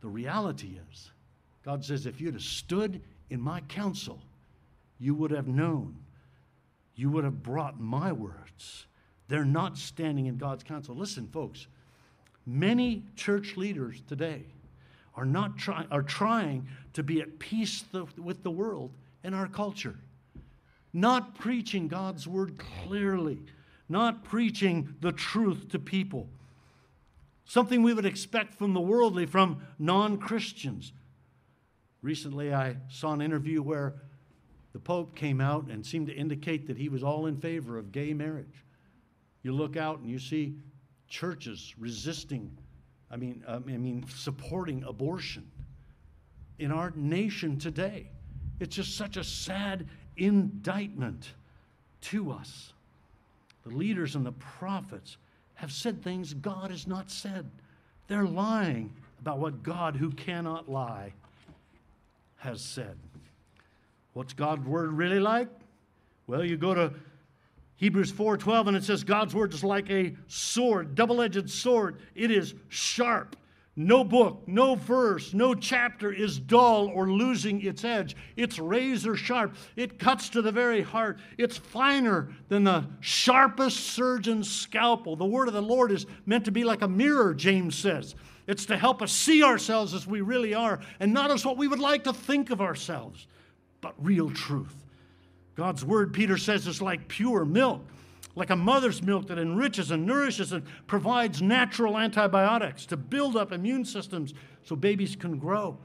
The 0.02 0.08
reality 0.08 0.80
is, 0.90 1.12
God 1.64 1.84
says, 1.84 2.06
if 2.06 2.22
you'd 2.22 2.36
have 2.36 2.44
stood 2.44 3.02
in 3.30 3.42
my 3.42 3.60
counsel, 3.62 4.22
you 5.00 5.14
would 5.16 5.32
have 5.32 5.48
known. 5.48 5.98
You 6.98 7.12
would 7.12 7.24
have 7.24 7.44
brought 7.44 7.80
my 7.80 8.12
words. 8.12 8.88
They're 9.30 9.46
not 9.46 9.78
standing 9.78 10.26
in 10.26 10.38
God's 10.38 10.64
counsel. 10.64 10.96
Listen, 10.96 11.28
folks, 11.28 11.68
many 12.46 13.04
church 13.16 13.56
leaders 13.56 14.02
today 14.08 14.44
are 15.16 15.26
not 15.26 15.58
try, 15.58 15.86
are 15.92 16.02
trying 16.02 16.68
to 16.94 17.04
be 17.04 17.22
at 17.22 17.38
peace 17.38 17.86
with 18.18 18.42
the 18.42 18.52
world 18.52 18.92
and 19.24 19.36
our 19.36 19.48
culture. 19.48 19.96
Not 20.92 21.36
preaching 21.36 21.88
God's 21.88 22.28
word 22.28 22.60
clearly, 22.84 23.40
not 23.88 24.24
preaching 24.24 24.96
the 25.00 25.12
truth 25.12 25.70
to 25.70 25.80
people. 25.80 26.28
Something 27.46 27.84
we 27.84 27.94
would 27.94 28.06
expect 28.06 28.56
from 28.56 28.74
the 28.74 28.82
worldly, 28.82 29.28
from 29.28 29.62
non 29.78 30.18
Christians. 30.18 30.94
Recently, 32.02 32.54
I 32.54 32.78
saw 32.90 33.14
an 33.14 33.22
interview 33.22 33.62
where 33.62 33.96
the 34.78 34.82
Pope 34.82 35.16
came 35.16 35.42
out 35.42 35.66
and 35.72 35.84
seemed 35.84 36.06
to 36.06 36.14
indicate 36.14 36.68
that 36.68 36.78
he 36.78 36.88
was 36.88 37.02
all 37.02 37.26
in 37.26 37.36
favor 37.36 37.80
of 37.80 37.92
gay 37.92 38.14
marriage. 38.14 38.64
You 39.42 39.52
look 39.52 39.76
out 39.76 39.98
and 39.98 40.08
you 40.08 40.20
see 40.20 40.54
churches 41.10 41.74
resisting, 41.80 42.56
I 43.10 43.16
mean, 43.16 43.44
um, 43.48 43.64
I 43.68 43.78
mean, 43.78 44.06
supporting 44.08 44.84
abortion 44.84 45.50
in 46.60 46.72
our 46.72 46.94
nation 46.96 47.58
today. 47.58 48.12
It's 48.60 48.76
just 48.76 48.96
such 48.96 49.18
a 49.18 49.24
sad 49.24 49.88
indictment 50.16 51.34
to 52.02 52.32
us. 52.32 52.72
The 53.66 53.76
leaders 53.76 54.14
and 54.14 54.24
the 54.24 54.34
prophets 54.34 55.18
have 55.56 55.72
said 55.72 56.04
things 56.04 56.36
God 56.36 56.70
has 56.70 56.86
not 56.86 57.10
said. 57.10 57.50
They're 58.08 58.28
lying 58.28 58.94
about 59.22 59.40
what 59.40 59.64
God, 59.64 59.96
who 59.96 60.12
cannot 60.12 60.70
lie, 60.70 61.14
has 62.36 62.62
said. 62.62 62.96
What's 64.18 64.34
God's 64.34 64.66
word 64.66 64.94
really 64.94 65.20
like? 65.20 65.48
Well, 66.26 66.44
you 66.44 66.58
go 66.58 66.74
to 66.74 66.92
Hebrews 67.76 68.12
4:12 68.12 68.70
and 68.70 68.76
it 68.76 68.84
says 68.84 69.04
God's 69.04 69.36
word 69.36 69.54
is 69.54 69.64
like 69.64 69.92
a 69.92 70.16
sword, 70.28 70.96
double-edged 70.96 71.48
sword. 71.48 72.00
It 72.16 72.32
is 72.32 72.56
sharp. 72.68 73.36
No 73.76 74.04
book, 74.04 74.42
no 74.48 74.74
verse, 74.74 75.36
no 75.36 75.54
chapter 75.54 76.12
is 76.12 76.40
dull 76.40 76.88
or 76.88 77.12
losing 77.12 77.62
its 77.62 77.84
edge. 77.84 78.16
It's 78.36 78.58
razor 78.58 79.16
sharp. 79.16 79.56
It 79.76 80.00
cuts 80.00 80.30
to 80.30 80.42
the 80.42 80.52
very 80.52 80.82
heart. 80.82 81.20
It's 81.38 81.58
finer 81.58 82.34
than 82.50 82.64
the 82.64 82.88
sharpest 83.02 83.78
surgeon's 83.82 84.50
scalpel. 84.50 85.16
The 85.16 85.26
word 85.26 85.48
of 85.48 85.54
the 85.54 85.62
Lord 85.62 85.92
is 85.92 86.08
meant 86.26 86.46
to 86.46 86.52
be 86.52 86.64
like 86.64 86.82
a 86.82 86.88
mirror, 86.88 87.36
James 87.36 87.78
says. 87.78 88.16
It's 88.48 88.66
to 88.66 88.78
help 88.78 89.04
us 89.04 89.12
see 89.12 89.44
ourselves 89.44 89.94
as 89.94 90.08
we 90.08 90.22
really 90.22 90.56
are 90.56 90.80
and 91.00 91.14
not 91.14 91.30
as 91.30 91.46
what 91.46 91.58
we 91.58 91.68
would 91.68 91.78
like 91.78 92.06
to 92.06 92.14
think 92.14 92.50
of 92.50 92.62
ourselves, 92.62 93.28
but 93.82 93.94
real 93.98 94.30
truth. 94.30 94.76
God's 95.56 95.84
word, 95.84 96.14
Peter 96.14 96.38
says, 96.38 96.68
is 96.68 96.82
like 96.82 97.08
pure 97.08 97.44
milk, 97.44 97.82
like 98.36 98.52
a 98.52 98.56
mother's 98.56 99.02
milk 99.02 99.28
that 99.28 99.40
enriches 99.40 99.90
and 99.92 100.06
nourishes 100.06 100.52
and 100.52 100.64
provides 100.86 101.42
natural 101.42 101.98
antibiotics 101.98 102.86
to 102.88 102.98
build 102.98 103.36
up 103.36 103.52
immune 103.52 103.84
systems 103.84 104.34
so 104.64 104.76
babies 104.76 105.16
can 105.16 105.40
grow. 105.40 105.78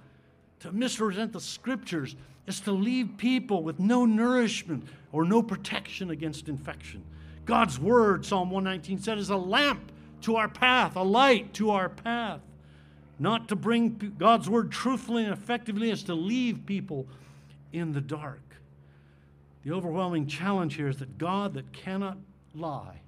To 0.61 0.73
misrepresent 0.73 1.33
the 1.33 1.41
scriptures 1.41 2.15
is 2.47 2.61
to 2.61 2.73
leave 2.73 3.17
people 3.17 3.63
with 3.63 3.81
no 3.81 4.05
nourishment 4.05 4.87
or 5.11 5.25
no 5.25 5.43
protection 5.43 6.11
against 6.11 6.49
infection. 6.49 7.03
God's 7.45 7.79
word, 7.79 8.25
Psalm 8.25 8.51
119 8.51 9.01
said, 9.01 9.19
is 9.19 9.31
a 9.31 9.37
lamp 9.37 9.91
to 10.23 10.37
our 10.37 10.49
path, 10.49 10.97
a 10.97 11.03
light 11.03 11.55
to 11.55 11.71
our 11.71 11.89
path. 11.89 12.41
Not 13.19 13.49
to 13.49 13.57
bring 13.57 14.15
God's 14.19 14.49
word 14.49 14.71
truthfully 14.71 15.25
and 15.25 15.33
effectively 15.33 15.91
is 15.91 16.03
to 16.05 16.15
leave 16.15 16.67
people 16.67 17.07
in 17.73 17.93
the 17.93 18.01
dark. 18.01 18.43
The 19.65 19.73
overwhelming 19.73 20.27
challenge 20.27 20.75
here 20.75 20.89
is 20.89 20.99
that 20.99 21.19
God 21.19 21.55
that 21.55 21.73
cannot 21.73 22.19
lie 22.55 23.01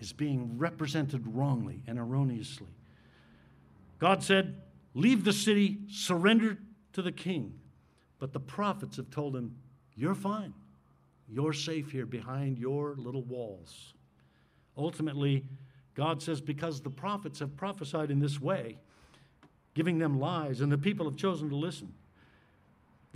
is 0.00 0.12
being 0.12 0.58
represented 0.58 1.24
wrongly 1.26 1.82
and 1.86 1.98
erroneously. 1.98 2.68
God 3.98 4.22
said, 4.22 4.60
Leave 4.94 5.24
the 5.24 5.32
city, 5.32 5.78
surrender 5.88 6.58
to 6.92 7.02
the 7.02 7.12
king. 7.12 7.54
But 8.18 8.32
the 8.32 8.40
prophets 8.40 8.96
have 8.96 9.10
told 9.10 9.36
him, 9.36 9.56
You're 9.94 10.14
fine. 10.14 10.54
You're 11.28 11.52
safe 11.52 11.90
here 11.90 12.06
behind 12.06 12.58
your 12.58 12.94
little 12.96 13.22
walls. 13.22 13.92
Ultimately, 14.76 15.44
God 15.94 16.22
says, 16.22 16.40
Because 16.40 16.80
the 16.80 16.90
prophets 16.90 17.38
have 17.40 17.56
prophesied 17.56 18.10
in 18.10 18.18
this 18.18 18.40
way, 18.40 18.78
giving 19.74 19.98
them 19.98 20.18
lies, 20.18 20.60
and 20.60 20.72
the 20.72 20.78
people 20.78 21.08
have 21.08 21.16
chosen 21.16 21.48
to 21.50 21.56
listen. 21.56 21.92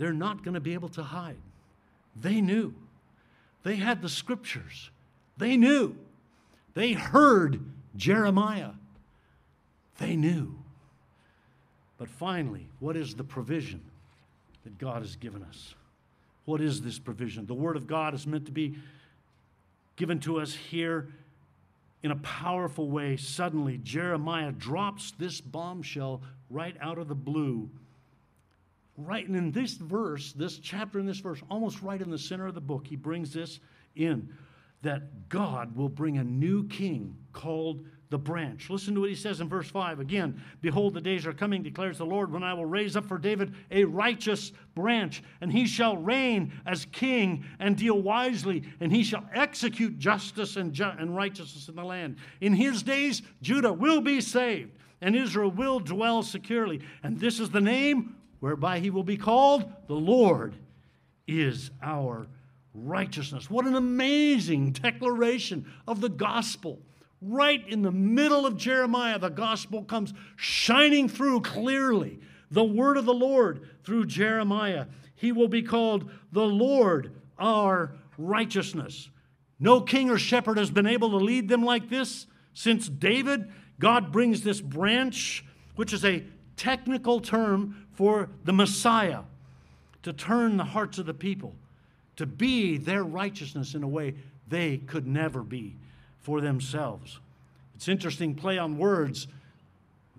They're 0.03 0.11
not 0.11 0.43
going 0.43 0.55
to 0.55 0.59
be 0.59 0.73
able 0.73 0.89
to 0.89 1.01
hide. 1.01 1.37
They 2.19 2.41
knew. 2.41 2.73
They 3.63 3.77
had 3.77 4.01
the 4.01 4.09
scriptures. 4.09 4.89
They 5.37 5.55
knew. 5.55 5.95
They 6.73 6.91
heard 6.91 7.61
Jeremiah. 7.95 8.71
They 9.99 10.17
knew. 10.17 10.57
But 11.97 12.09
finally, 12.09 12.67
what 12.81 12.97
is 12.97 13.15
the 13.15 13.23
provision 13.23 13.79
that 14.65 14.77
God 14.77 15.03
has 15.03 15.15
given 15.15 15.41
us? 15.41 15.73
What 16.43 16.59
is 16.59 16.81
this 16.81 16.99
provision? 16.99 17.45
The 17.45 17.53
Word 17.53 17.77
of 17.77 17.87
God 17.87 18.13
is 18.13 18.27
meant 18.27 18.45
to 18.47 18.51
be 18.51 18.75
given 19.95 20.19
to 20.19 20.41
us 20.41 20.53
here 20.53 21.07
in 22.03 22.11
a 22.11 22.17
powerful 22.17 22.89
way, 22.89 23.15
suddenly 23.15 23.77
Jeremiah 23.77 24.51
drops 24.51 25.13
this 25.17 25.39
bombshell 25.39 26.21
right 26.49 26.75
out 26.81 26.97
of 26.97 27.07
the 27.07 27.15
blue. 27.15 27.69
Right, 28.95 29.27
and 29.27 29.35
in 29.35 29.51
this 29.51 29.73
verse, 29.73 30.33
this 30.33 30.59
chapter 30.59 30.99
in 30.99 31.05
this 31.05 31.19
verse, 31.19 31.41
almost 31.49 31.81
right 31.81 31.99
in 31.99 32.11
the 32.11 32.17
center 32.17 32.45
of 32.45 32.53
the 32.53 32.61
book, 32.61 32.85
he 32.85 32.95
brings 32.95 33.33
this 33.33 33.59
in 33.95 34.29
that 34.83 35.29
God 35.29 35.75
will 35.75 35.89
bring 35.89 36.17
a 36.17 36.23
new 36.23 36.67
king 36.67 37.15
called 37.31 37.85
the 38.09 38.17
branch. 38.19 38.69
Listen 38.69 38.93
to 38.93 38.99
what 38.99 39.09
he 39.09 39.15
says 39.15 39.41
in 39.41 39.49
verse 39.49 39.67
5 39.67 39.99
again 39.99 40.39
Behold, 40.61 40.93
the 40.93 41.01
days 41.01 41.25
are 41.25 41.33
coming, 41.33 41.63
declares 41.63 41.97
the 41.97 42.05
Lord, 42.05 42.31
when 42.31 42.43
I 42.43 42.53
will 42.53 42.67
raise 42.67 42.95
up 42.95 43.05
for 43.05 43.17
David 43.17 43.55
a 43.71 43.85
righteous 43.85 44.51
branch, 44.75 45.23
and 45.41 45.51
he 45.51 45.65
shall 45.65 45.97
reign 45.97 46.53
as 46.67 46.85
king 46.91 47.43
and 47.57 47.75
deal 47.75 47.99
wisely, 47.99 48.63
and 48.79 48.91
he 48.91 49.03
shall 49.03 49.27
execute 49.33 49.97
justice 49.97 50.57
and, 50.57 50.73
ju- 50.73 50.91
and 50.99 51.15
righteousness 51.15 51.69
in 51.69 51.75
the 51.75 51.83
land. 51.83 52.17
In 52.41 52.53
his 52.53 52.83
days, 52.83 53.23
Judah 53.41 53.73
will 53.73 54.01
be 54.01 54.21
saved, 54.21 54.73
and 55.01 55.15
Israel 55.15 55.49
will 55.49 55.79
dwell 55.79 56.21
securely. 56.21 56.81
And 57.01 57.19
this 57.19 57.39
is 57.39 57.49
the 57.49 57.61
name 57.61 58.15
whereby 58.43 58.79
he 58.79 58.89
will 58.89 59.05
be 59.05 59.15
called 59.15 59.63
the 59.87 59.93
Lord 59.93 60.53
is 61.29 61.71
our 61.81 62.27
righteousness. 62.73 63.49
What 63.49 63.65
an 63.65 63.75
amazing 63.75 64.73
declaration 64.73 65.65
of 65.87 66.01
the 66.01 66.09
gospel 66.09 66.81
right 67.21 67.65
in 67.69 67.83
the 67.83 67.91
middle 67.93 68.45
of 68.45 68.57
Jeremiah, 68.57 69.17
the 69.17 69.29
gospel 69.29 69.85
comes 69.85 70.13
shining 70.35 71.07
through 71.07 71.39
clearly. 71.39 72.19
The 72.51 72.65
word 72.65 72.97
of 72.97 73.05
the 73.05 73.13
Lord 73.13 73.65
through 73.85 74.07
Jeremiah. 74.07 74.87
He 75.15 75.31
will 75.31 75.47
be 75.47 75.63
called 75.63 76.11
the 76.33 76.45
Lord 76.45 77.15
our 77.39 77.95
righteousness. 78.17 79.09
No 79.57 79.79
king 79.79 80.09
or 80.09 80.17
shepherd 80.17 80.57
has 80.57 80.69
been 80.69 80.85
able 80.85 81.11
to 81.11 81.15
lead 81.15 81.47
them 81.47 81.63
like 81.63 81.87
this 81.87 82.27
since 82.53 82.89
David. 82.89 83.49
God 83.79 84.11
brings 84.11 84.41
this 84.41 84.59
branch, 84.59 85.45
which 85.77 85.93
is 85.93 86.03
a 86.03 86.25
technical 86.57 87.19
term 87.19 87.82
for 87.93 88.29
the 88.43 88.53
Messiah, 88.53 89.21
to 90.03 90.13
turn 90.13 90.57
the 90.57 90.63
hearts 90.63 90.97
of 90.97 91.05
the 91.05 91.13
people, 91.13 91.53
to 92.15 92.25
be 92.25 92.77
their 92.77 93.03
righteousness 93.03 93.75
in 93.75 93.83
a 93.83 93.87
way 93.87 94.15
they 94.47 94.77
could 94.77 95.07
never 95.07 95.41
be 95.41 95.75
for 96.21 96.41
themselves. 96.41 97.19
It's 97.75 97.87
interesting 97.87 98.35
play 98.35 98.57
on 98.57 98.77
words 98.77 99.27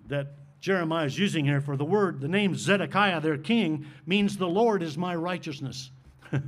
that 0.07 0.33
Jeremiah 0.61 1.05
is 1.05 1.17
using 1.17 1.45
here 1.45 1.61
for 1.61 1.77
the 1.77 1.85
word, 1.85 2.21
the 2.21 2.27
name 2.27 2.55
Zedekiah, 2.55 3.21
their 3.21 3.37
king, 3.37 3.85
means 4.05 4.37
the 4.37 4.47
Lord 4.47 4.81
is 4.81 4.97
my 4.97 5.15
righteousness. 5.15 5.91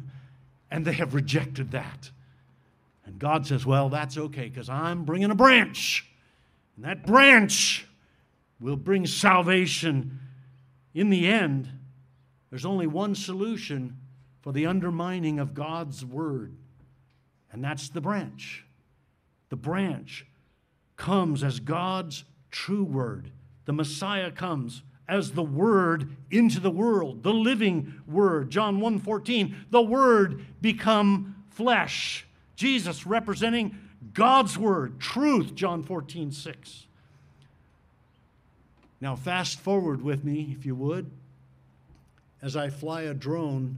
and 0.72 0.86
they 0.86 0.94
have 0.94 1.14
rejected 1.14 1.72
that. 1.72 2.10
And 3.06 3.20
God 3.20 3.48
says, 3.48 3.66
Well, 3.66 3.90
that's 3.90 4.18
okay 4.18 4.50
because 4.50 4.70
I'm 4.70 5.06
bringing 5.06 5.32
a 5.32 5.36
branch. 5.36 6.06
And 6.76 6.86
that 6.86 7.06
branch 7.06 7.88
will 8.60 8.76
bring 8.76 9.06
salvation. 9.06 10.20
In 10.94 11.10
the 11.10 11.28
end, 11.28 11.70
there's 12.50 12.66
only 12.66 12.88
one 12.88 13.16
solution 13.16 13.98
for 14.42 14.52
the 14.52 14.66
undermining 14.66 15.40
of 15.40 15.54
God's 15.54 16.06
word, 16.06 16.56
and 17.52 17.64
that's 17.64 17.90
the 17.90 18.02
branch. 18.02 18.66
The 19.50 19.56
branch 19.56 20.26
comes 20.96 21.44
as 21.44 21.60
God's 21.60 22.24
true 22.52 22.84
word. 22.84 23.32
The 23.66 23.74
Messiah 23.74 24.32
comes 24.32 24.84
as 25.08 25.32
the 25.32 25.44
word 25.44 26.16
into 26.32 26.60
the 26.60 26.72
world, 26.72 27.24
the 27.24 27.34
living 27.34 28.02
word. 28.08 28.50
John 28.50 28.80
1:14, 28.80 29.56
the 29.70 29.82
word 29.82 30.46
become 30.62 31.44
flesh. 31.50 32.26
Jesus 32.56 33.06
representing 33.06 33.78
God's 34.14 34.58
word, 34.58 35.00
truth, 35.00 35.56
John 35.56 35.84
14, 35.84 36.32
6. 36.32 36.87
Now, 39.00 39.16
fast 39.16 39.60
forward 39.60 40.02
with 40.02 40.24
me, 40.24 40.56
if 40.58 40.66
you 40.66 40.76
would, 40.76 41.12
as 42.42 42.56
I 42.56 42.70
fly 42.70 43.04
a 43.04 43.14
drone 43.14 43.78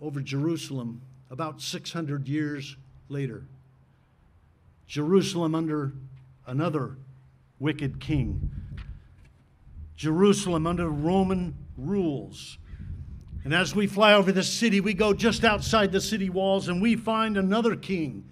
over 0.00 0.20
Jerusalem 0.20 1.00
about 1.30 1.60
600 1.60 2.28
years 2.28 2.76
later. 3.08 3.44
Jerusalem 4.86 5.54
under 5.54 5.92
another 6.46 6.96
wicked 7.58 8.00
king. 8.00 8.50
Jerusalem 9.96 10.66
under 10.66 10.88
Roman 10.88 11.56
rules. 11.76 12.58
And 13.44 13.54
as 13.54 13.74
we 13.74 13.86
fly 13.86 14.14
over 14.14 14.32
the 14.32 14.42
city, 14.42 14.80
we 14.80 14.94
go 14.94 15.12
just 15.12 15.44
outside 15.44 15.92
the 15.92 16.00
city 16.00 16.30
walls 16.30 16.68
and 16.68 16.80
we 16.80 16.96
find 16.96 17.36
another 17.36 17.76
king 17.76 18.24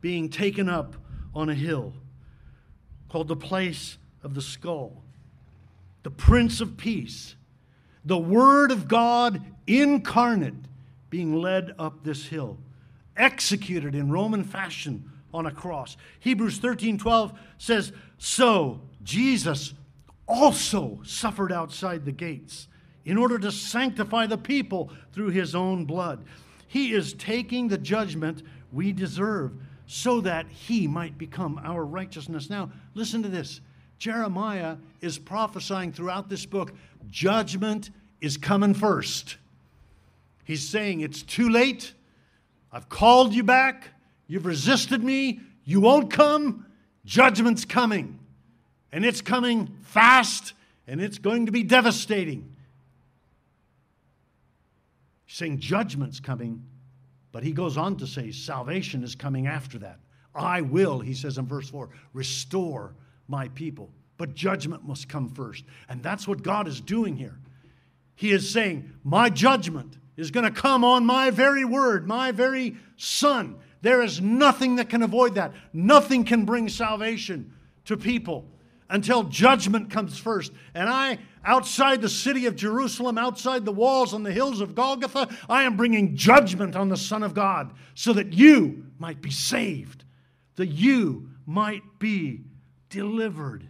being 0.00 0.28
taken 0.28 0.68
up 0.68 0.96
on 1.34 1.48
a 1.48 1.54
hill 1.54 1.92
called 3.08 3.28
the 3.28 3.36
place 3.36 3.98
of 4.22 4.34
the 4.34 4.42
skull. 4.42 5.02
The 6.02 6.10
Prince 6.10 6.60
of 6.60 6.76
Peace, 6.76 7.34
the 8.04 8.18
Word 8.18 8.70
of 8.70 8.88
God 8.88 9.42
incarnate, 9.66 10.54
being 11.10 11.34
led 11.34 11.74
up 11.78 12.04
this 12.04 12.26
hill, 12.26 12.58
executed 13.16 13.94
in 13.94 14.10
Roman 14.10 14.44
fashion 14.44 15.10
on 15.34 15.46
a 15.46 15.50
cross. 15.50 15.96
Hebrews 16.20 16.58
13 16.58 16.98
12 16.98 17.38
says, 17.58 17.92
So 18.18 18.80
Jesus 19.02 19.74
also 20.26 21.00
suffered 21.04 21.52
outside 21.52 22.04
the 22.04 22.12
gates 22.12 22.68
in 23.04 23.18
order 23.18 23.38
to 23.38 23.50
sanctify 23.50 24.26
the 24.26 24.38
people 24.38 24.90
through 25.12 25.30
his 25.30 25.54
own 25.54 25.84
blood. 25.84 26.24
He 26.66 26.92
is 26.92 27.14
taking 27.14 27.68
the 27.68 27.78
judgment 27.78 28.42
we 28.72 28.92
deserve 28.92 29.52
so 29.86 30.20
that 30.20 30.46
he 30.48 30.86
might 30.86 31.18
become 31.18 31.60
our 31.64 31.84
righteousness. 31.84 32.48
Now, 32.48 32.70
listen 32.94 33.22
to 33.24 33.28
this. 33.28 33.60
Jeremiah 34.00 34.76
is 35.02 35.18
prophesying 35.18 35.92
throughout 35.92 36.30
this 36.30 36.46
book 36.46 36.72
judgment 37.10 37.90
is 38.22 38.38
coming 38.38 38.72
first. 38.72 39.36
He's 40.42 40.66
saying, 40.66 41.00
It's 41.02 41.22
too 41.22 41.50
late. 41.50 41.92
I've 42.72 42.88
called 42.88 43.34
you 43.34 43.44
back. 43.44 43.88
You've 44.26 44.46
resisted 44.46 45.04
me. 45.04 45.40
You 45.64 45.80
won't 45.80 46.10
come. 46.10 46.64
Judgment's 47.04 47.66
coming. 47.66 48.18
And 48.90 49.04
it's 49.04 49.20
coming 49.20 49.76
fast 49.82 50.54
and 50.86 51.00
it's 51.00 51.18
going 51.18 51.46
to 51.46 51.52
be 51.52 51.62
devastating. 51.62 52.56
He's 55.26 55.36
saying 55.36 55.58
judgment's 55.58 56.20
coming, 56.20 56.64
but 57.32 57.42
he 57.42 57.52
goes 57.52 57.76
on 57.76 57.96
to 57.98 58.06
say 58.06 58.32
salvation 58.32 59.04
is 59.04 59.14
coming 59.14 59.46
after 59.46 59.78
that. 59.80 59.98
I 60.34 60.62
will, 60.62 61.00
he 61.00 61.12
says 61.12 61.36
in 61.38 61.46
verse 61.46 61.68
4, 61.68 61.90
restore 62.14 62.94
my 63.30 63.48
people. 63.48 63.90
But 64.18 64.34
judgment 64.34 64.86
must 64.86 65.08
come 65.08 65.30
first. 65.30 65.64
And 65.88 66.02
that's 66.02 66.28
what 66.28 66.42
God 66.42 66.68
is 66.68 66.80
doing 66.80 67.16
here. 67.16 67.38
He 68.16 68.32
is 68.32 68.50
saying, 68.50 68.92
My 69.02 69.30
judgment 69.30 69.96
is 70.16 70.30
going 70.30 70.44
to 70.44 70.50
come 70.50 70.84
on 70.84 71.06
my 71.06 71.30
very 71.30 71.64
word, 71.64 72.06
my 72.06 72.32
very 72.32 72.76
son. 72.98 73.56
There 73.80 74.02
is 74.02 74.20
nothing 74.20 74.76
that 74.76 74.90
can 74.90 75.02
avoid 75.02 75.36
that. 75.36 75.54
Nothing 75.72 76.24
can 76.24 76.44
bring 76.44 76.68
salvation 76.68 77.54
to 77.86 77.96
people 77.96 78.44
until 78.90 79.22
judgment 79.22 79.88
comes 79.88 80.18
first. 80.18 80.52
And 80.74 80.88
I, 80.90 81.18
outside 81.44 82.02
the 82.02 82.08
city 82.08 82.44
of 82.44 82.56
Jerusalem, 82.56 83.16
outside 83.16 83.64
the 83.64 83.72
walls 83.72 84.12
on 84.12 84.22
the 84.22 84.32
hills 84.32 84.60
of 84.60 84.74
Golgotha, 84.74 85.28
I 85.48 85.62
am 85.62 85.78
bringing 85.78 86.14
judgment 86.14 86.76
on 86.76 86.90
the 86.90 86.96
Son 86.98 87.22
of 87.22 87.32
God 87.32 87.72
so 87.94 88.12
that 88.12 88.34
you 88.34 88.84
might 88.98 89.22
be 89.22 89.30
saved, 89.30 90.04
that 90.56 90.66
you 90.66 91.30
might 91.46 91.82
be 91.98 92.42
delivered. 92.90 93.68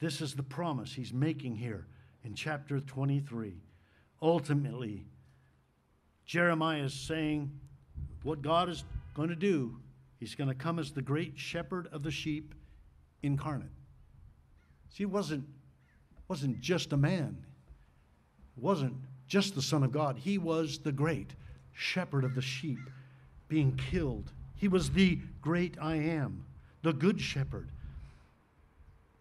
This 0.00 0.20
is 0.20 0.34
the 0.34 0.42
promise 0.42 0.92
he's 0.92 1.12
making 1.12 1.56
here 1.56 1.86
in 2.24 2.34
chapter 2.34 2.80
23. 2.80 3.62
Ultimately, 4.20 5.06
Jeremiah 6.26 6.84
is 6.84 6.94
saying, 6.94 7.50
what 8.24 8.42
God 8.42 8.68
is 8.68 8.84
going 9.14 9.28
to 9.28 9.36
do, 9.36 9.76
He's 10.18 10.34
going 10.34 10.48
to 10.48 10.54
come 10.54 10.78
as 10.78 10.90
the 10.90 11.02
great 11.02 11.38
shepherd 11.38 11.86
of 11.92 12.02
the 12.02 12.10
sheep 12.10 12.54
incarnate. 13.22 13.68
See, 14.88 15.02
it 15.02 15.10
wasn't, 15.10 15.44
wasn't 16.28 16.60
just 16.60 16.94
a 16.94 16.96
man, 16.96 17.44
it 18.56 18.62
wasn't 18.62 18.94
just 19.26 19.54
the 19.54 19.62
Son 19.62 19.82
of 19.82 19.92
God. 19.92 20.16
He 20.16 20.38
was 20.38 20.78
the 20.78 20.92
great 20.92 21.34
shepherd 21.72 22.24
of 22.24 22.34
the 22.34 22.40
sheep 22.40 22.78
being 23.48 23.76
killed. 23.76 24.32
He 24.56 24.68
was 24.68 24.90
the 24.90 25.18
great 25.42 25.76
I 25.78 25.96
am, 25.96 26.44
the 26.84 26.92
good 26.92 27.18
shepherd, 27.18 27.70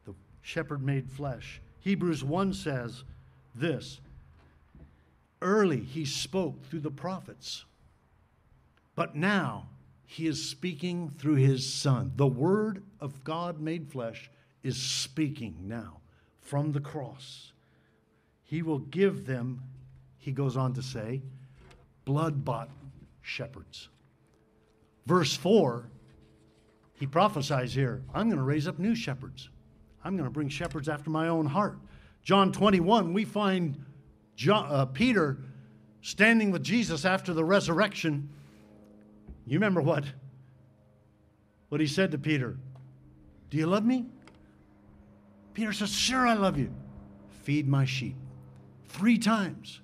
the 0.05 0.13
shepherd 0.41 0.83
made 0.83 1.09
flesh. 1.09 1.61
Hebrews 1.79 2.21
1 2.21 2.53
says 2.53 3.05
this 3.55 4.01
Early 5.41 5.79
he 5.79 6.03
spoke 6.03 6.61
through 6.65 6.81
the 6.81 6.91
prophets. 6.91 7.63
But 8.95 9.15
now 9.15 9.69
he 10.05 10.27
is 10.27 10.49
speaking 10.49 11.09
through 11.17 11.35
his 11.35 11.73
Son. 11.73 12.11
The 12.17 12.27
Word 12.27 12.83
of 12.99 13.23
God 13.23 13.61
made 13.61 13.89
flesh 13.89 14.29
is 14.61 14.77
speaking 14.77 15.55
now 15.63 16.01
from 16.41 16.73
the 16.73 16.81
cross. 16.81 17.53
He 18.43 18.61
will 18.61 18.79
give 18.79 19.25
them, 19.25 19.63
he 20.19 20.33
goes 20.33 20.57
on 20.57 20.73
to 20.73 20.81
say, 20.81 21.21
blood 22.03 22.43
bought 22.43 22.69
shepherds. 23.21 23.87
Verse 25.05 25.35
4, 25.35 25.85
he 27.03 27.07
prophesies 27.07 27.73
here 27.73 28.01
I'm 28.13 28.27
going 28.27 28.37
to 28.37 28.43
raise 28.43 28.65
up 28.65 28.79
new 28.79 28.95
shepherds. 28.95 29.49
I'm 30.05 30.15
going 30.15 30.23
to 30.23 30.31
bring 30.31 30.47
shepherds 30.47 30.87
after 30.87 31.09
my 31.09 31.27
own 31.27 31.45
heart. 31.45 31.77
John 32.23 32.53
21, 32.53 33.11
we 33.11 33.25
find 33.25 33.83
John, 34.37 34.67
uh, 34.69 34.85
Peter 34.85 35.37
standing 36.01 36.49
with 36.49 36.63
Jesus 36.63 37.03
after 37.03 37.33
the 37.33 37.43
resurrection 37.43 38.29
you 39.45 39.57
remember 39.57 39.81
what? 39.81 40.05
What 41.67 41.81
he 41.81 41.87
said 41.87 42.11
to 42.11 42.17
Peter 42.17 42.55
Do 43.49 43.57
you 43.57 43.67
love 43.67 43.83
me? 43.83 44.05
Peter 45.53 45.73
says, 45.73 45.93
Sure, 45.93 46.25
I 46.25 46.35
love 46.35 46.57
you. 46.57 46.73
Feed 47.41 47.67
my 47.67 47.83
sheep. 47.83 48.15
Three 48.87 49.17
times. 49.17 49.81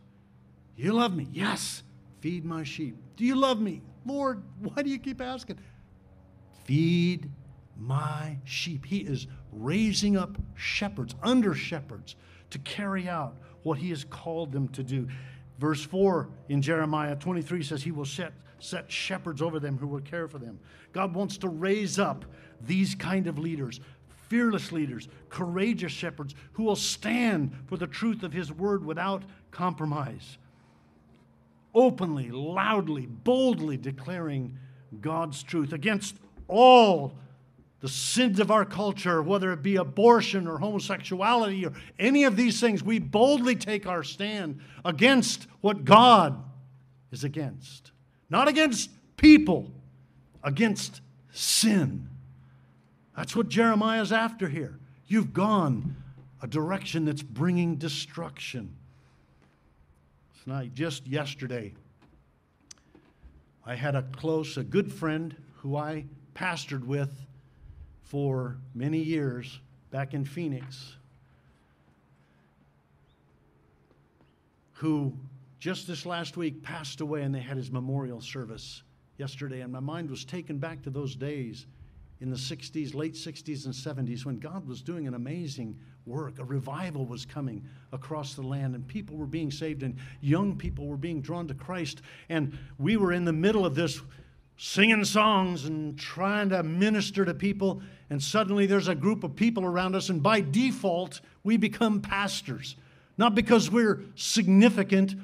You 0.77 0.93
love 0.93 1.13
me? 1.13 1.27
Yes. 1.33 1.83
Feed 2.21 2.45
my 2.45 2.63
sheep. 2.63 2.95
Do 3.17 3.25
you 3.25 3.35
love 3.35 3.59
me? 3.59 3.81
Lord, 4.05 4.41
why 4.61 4.83
do 4.83 4.89
you 4.89 4.99
keep 4.99 5.19
asking? 5.19 5.57
Feed 6.69 7.31
my 7.79 8.37
sheep. 8.43 8.85
He 8.85 8.99
is 8.99 9.25
raising 9.51 10.15
up 10.15 10.37
shepherds, 10.53 11.15
under 11.23 11.55
shepherds, 11.55 12.15
to 12.51 12.59
carry 12.59 13.09
out 13.09 13.35
what 13.63 13.79
he 13.79 13.89
has 13.89 14.03
called 14.03 14.51
them 14.51 14.67
to 14.67 14.83
do. 14.83 15.07
Verse 15.57 15.83
4 15.83 16.29
in 16.47 16.61
Jeremiah 16.61 17.15
23 17.15 17.63
says, 17.63 17.81
He 17.81 17.91
will 17.91 18.05
set 18.05 18.33
set 18.59 18.91
shepherds 18.91 19.41
over 19.41 19.59
them 19.59 19.79
who 19.79 19.87
will 19.87 20.01
care 20.01 20.27
for 20.27 20.37
them. 20.37 20.59
God 20.93 21.15
wants 21.15 21.39
to 21.39 21.49
raise 21.49 21.97
up 21.97 22.23
these 22.61 22.93
kind 22.93 23.25
of 23.25 23.39
leaders, 23.39 23.79
fearless 24.27 24.71
leaders, 24.71 25.07
courageous 25.29 25.91
shepherds 25.91 26.35
who 26.51 26.65
will 26.65 26.75
stand 26.75 27.51
for 27.65 27.77
the 27.77 27.87
truth 27.87 28.21
of 28.21 28.31
His 28.31 28.51
word 28.51 28.85
without 28.85 29.23
compromise. 29.49 30.37
Openly, 31.73 32.29
loudly, 32.29 33.07
boldly 33.07 33.77
declaring 33.77 34.59
God's 35.01 35.41
truth 35.41 35.73
against 35.73 36.15
all 36.49 37.13
the 37.79 37.87
sins 37.87 38.39
of 38.39 38.51
our 38.51 38.65
culture, 38.65 39.21
whether 39.21 39.53
it 39.53 39.63
be 39.63 39.77
abortion 39.77 40.47
or 40.47 40.57
homosexuality 40.57 41.65
or 41.65 41.71
any 41.97 42.25
of 42.25 42.35
these 42.35 42.59
things, 42.59 42.83
we 42.83 42.99
boldly 42.99 43.55
take 43.55 43.87
our 43.87 44.03
stand 44.03 44.59
against 44.83 45.47
what 45.61 45.85
God 45.85 46.43
is 47.11 47.23
against. 47.23 47.91
Not 48.29 48.47
against 48.47 48.89
people, 49.15 49.71
against 50.43 50.99
sin. 51.31 52.09
That's 53.15 53.35
what 53.35 53.47
Jeremiah's 53.47 54.11
after 54.11 54.49
here. 54.49 54.77
You've 55.07 55.33
gone 55.33 55.95
a 56.41 56.47
direction 56.47 57.05
that's 57.05 57.23
bringing 57.23 57.75
destruction. 57.75 58.75
Tonight, 60.43 60.73
just 60.73 61.07
yesterday, 61.07 61.73
I 63.65 63.75
had 63.75 63.95
a 63.95 64.03
close, 64.03 64.57
a 64.57 64.63
good 64.63 64.91
friend 64.91 65.35
who 65.57 65.75
I 65.75 66.05
pastored 66.39 66.85
with 66.85 67.11
for 68.03 68.57
many 68.73 68.99
years 68.99 69.59
back 69.91 70.13
in 70.13 70.23
Phoenix, 70.23 70.95
who 74.73 75.13
just 75.59 75.85
this 75.85 76.05
last 76.05 76.37
week 76.37 76.63
passed 76.63 77.01
away 77.01 77.23
and 77.23 77.35
they 77.35 77.41
had 77.41 77.57
his 77.57 77.71
memorial 77.71 78.21
service 78.21 78.83
yesterday. 79.17 79.59
And 79.59 79.73
my 79.73 79.81
mind 79.81 80.09
was 80.09 80.23
taken 80.23 80.57
back 80.57 80.81
to 80.83 80.89
those 80.89 81.13
days 81.13 81.65
in 82.21 82.29
the 82.29 82.37
60s, 82.37 82.95
late 82.95 83.15
60s 83.15 83.65
and 83.65 83.73
70s 83.73 84.25
when 84.25 84.39
God 84.39 84.65
was 84.65 84.81
doing 84.81 85.07
an 85.07 85.15
amazing 85.15 85.77
work. 86.05 86.39
A 86.39 86.45
revival 86.45 87.05
was 87.05 87.25
coming 87.25 87.65
across 87.91 88.33
the 88.33 88.41
land 88.41 88.75
and 88.75 88.87
people 88.87 89.17
were 89.17 89.25
being 89.25 89.51
saved 89.51 89.83
and 89.83 89.97
young 90.21 90.55
people 90.55 90.87
were 90.87 90.97
being 90.97 91.21
drawn 91.21 91.47
to 91.49 91.53
Christ. 91.53 92.01
And 92.29 92.57
we 92.77 92.95
were 92.95 93.11
in 93.11 93.25
the 93.25 93.33
middle 93.33 93.65
of 93.65 93.75
this 93.75 94.01
singing 94.61 95.05
songs 95.05 95.63
and 95.63 95.97
trying 95.97 96.49
to 96.49 96.61
minister 96.61 97.23
to 97.23 97.33
people. 97.33 97.81
And 98.09 98.21
suddenly 98.21 98.65
there's 98.65 98.89
a 98.89 98.95
group 98.95 99.23
of 99.23 99.33
people 99.33 99.63
around 99.63 99.95
us, 99.95 100.09
and 100.09 100.21
by 100.21 100.41
default, 100.41 101.21
we 101.45 101.55
become 101.55 102.01
pastors. 102.01 102.75
Not 103.17 103.35
because 103.35 103.71
we're 103.71 104.03
significant, 104.15 105.15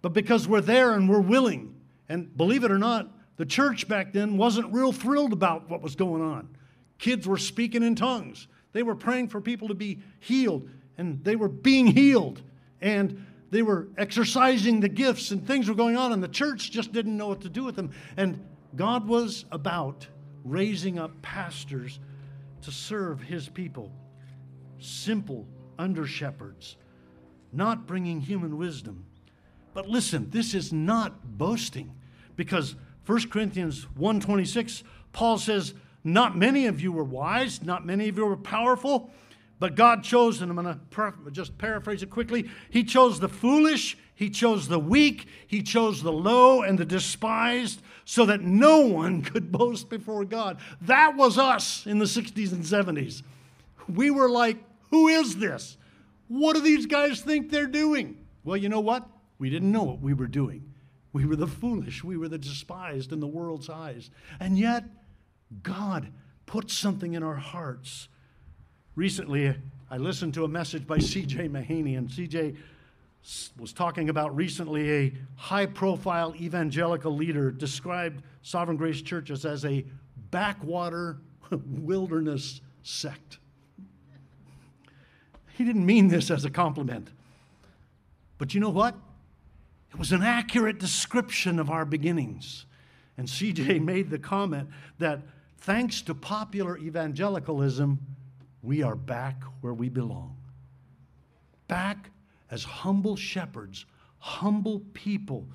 but 0.00 0.14
because 0.14 0.48
we're 0.48 0.62
there 0.62 0.94
and 0.94 1.06
we're 1.06 1.20
willing. 1.20 1.74
And 2.08 2.34
believe 2.34 2.64
it 2.64 2.70
or 2.70 2.78
not, 2.78 3.10
the 3.36 3.44
church 3.44 3.88
back 3.88 4.14
then 4.14 4.38
wasn't 4.38 4.72
real 4.72 4.92
thrilled 4.92 5.34
about 5.34 5.68
what 5.68 5.82
was 5.82 5.94
going 5.94 6.22
on. 6.22 6.48
Kids 6.98 7.28
were 7.28 7.36
speaking 7.36 7.82
in 7.82 7.94
tongues. 7.94 8.48
They 8.72 8.82
were 8.82 8.94
praying 8.94 9.28
for 9.28 9.42
people 9.42 9.68
to 9.68 9.74
be 9.74 9.98
healed, 10.18 10.66
and 10.96 11.22
they 11.24 11.36
were 11.36 11.48
being 11.48 11.88
healed. 11.88 12.40
And 12.80 13.26
they 13.50 13.60
were 13.60 13.88
exercising 13.98 14.80
the 14.80 14.88
gifts, 14.88 15.30
and 15.30 15.46
things 15.46 15.68
were 15.68 15.74
going 15.74 15.98
on, 15.98 16.12
and 16.12 16.22
the 16.22 16.28
church 16.28 16.70
just 16.70 16.90
didn't 16.92 17.18
know 17.18 17.28
what 17.28 17.42
to 17.42 17.50
do 17.50 17.64
with 17.64 17.76
them. 17.76 17.90
And 18.16 18.42
God 18.76 19.08
was 19.08 19.44
about 19.50 20.06
raising 20.44 20.98
up 20.98 21.20
pastors 21.22 22.00
to 22.62 22.70
serve 22.70 23.20
his 23.20 23.48
people, 23.48 23.92
simple 24.78 25.46
under 25.78 26.06
shepherds, 26.06 26.76
not 27.52 27.86
bringing 27.86 28.20
human 28.20 28.56
wisdom. 28.56 29.04
But 29.74 29.88
listen, 29.88 30.30
this 30.30 30.54
is 30.54 30.72
not 30.72 31.38
boasting 31.38 31.94
because 32.36 32.74
1 33.06 33.30
Corinthians 33.30 33.86
1:26, 33.96 34.82
Paul 35.12 35.38
says, 35.38 35.74
"Not 36.04 36.36
many 36.36 36.66
of 36.66 36.80
you 36.80 36.92
were 36.92 37.04
wise, 37.04 37.62
not 37.62 37.86
many 37.86 38.08
of 38.08 38.16
you 38.16 38.26
were 38.26 38.36
powerful, 38.36 39.10
but 39.58 39.74
God 39.74 40.04
chose, 40.04 40.40
and 40.40 40.50
I'm 40.50 40.56
going 40.56 40.80
to 40.90 41.30
just 41.30 41.58
paraphrase 41.58 42.02
it 42.02 42.10
quickly, 42.10 42.48
He 42.70 42.84
chose 42.84 43.18
the 43.18 43.28
foolish, 43.28 43.96
He 44.14 44.30
chose 44.30 44.68
the 44.68 44.78
weak, 44.78 45.26
He 45.46 45.62
chose 45.62 46.02
the 46.02 46.12
low 46.12 46.62
and 46.62 46.78
the 46.78 46.84
despised, 46.84 47.82
so 48.08 48.24
that 48.24 48.40
no 48.40 48.80
one 48.80 49.20
could 49.22 49.52
boast 49.52 49.90
before 49.90 50.24
God. 50.24 50.56
That 50.80 51.14
was 51.14 51.36
us 51.36 51.86
in 51.86 51.98
the 51.98 52.06
60s 52.06 52.52
and 52.52 52.64
70s. 52.64 53.22
We 53.86 54.10
were 54.10 54.30
like, 54.30 54.56
who 54.90 55.08
is 55.08 55.36
this? 55.36 55.76
What 56.26 56.56
do 56.56 56.62
these 56.62 56.86
guys 56.86 57.20
think 57.20 57.50
they're 57.50 57.66
doing? 57.66 58.16
Well, 58.44 58.56
you 58.56 58.70
know 58.70 58.80
what? 58.80 59.06
We 59.38 59.50
didn't 59.50 59.70
know 59.70 59.82
what 59.82 60.00
we 60.00 60.14
were 60.14 60.26
doing. 60.26 60.72
We 61.12 61.26
were 61.26 61.36
the 61.36 61.46
foolish. 61.46 62.02
We 62.02 62.16
were 62.16 62.28
the 62.28 62.38
despised 62.38 63.12
in 63.12 63.20
the 63.20 63.26
world's 63.26 63.68
eyes. 63.68 64.08
And 64.40 64.58
yet, 64.58 64.84
God 65.62 66.10
put 66.46 66.70
something 66.70 67.12
in 67.12 67.22
our 67.22 67.36
hearts. 67.36 68.08
Recently, 68.94 69.54
I 69.90 69.98
listened 69.98 70.32
to 70.34 70.44
a 70.44 70.48
message 70.48 70.86
by 70.86 70.96
C.J. 70.96 71.50
Mahaney, 71.50 71.98
and 71.98 72.10
C.J. 72.10 72.54
was 73.58 73.72
talking 73.72 74.08
about 74.08 74.34
recently 74.34 74.90
a 74.92 75.12
high 75.36 75.66
profile 75.66 76.34
evangelical 76.36 77.14
leader 77.14 77.50
described 77.50 78.22
Sovereign 78.42 78.76
Grace 78.76 79.02
Churches 79.02 79.44
as 79.44 79.64
a 79.64 79.84
backwater 80.30 81.18
wilderness 81.50 82.60
sect. 82.82 83.38
He 85.56 85.64
didn't 85.64 85.84
mean 85.84 86.08
this 86.08 86.30
as 86.30 86.44
a 86.44 86.50
compliment. 86.50 87.08
But 88.38 88.54
you 88.54 88.60
know 88.60 88.70
what? 88.70 88.94
It 89.90 89.98
was 89.98 90.12
an 90.12 90.22
accurate 90.22 90.78
description 90.78 91.58
of 91.58 91.70
our 91.70 91.84
beginnings. 91.84 92.66
And 93.16 93.26
CJ 93.26 93.82
made 93.84 94.10
the 94.10 94.18
comment 94.18 94.68
that 94.98 95.20
thanks 95.58 96.00
to 96.02 96.14
popular 96.14 96.78
evangelicalism, 96.78 97.98
we 98.62 98.82
are 98.82 98.94
back 98.94 99.42
where 99.60 99.74
we 99.74 99.88
belong. 99.88 100.36
Back 101.66 102.10
as 102.50 102.64
humble 102.64 103.16
shepherds, 103.16 103.86
humble 104.18 104.80
people. 104.94 105.46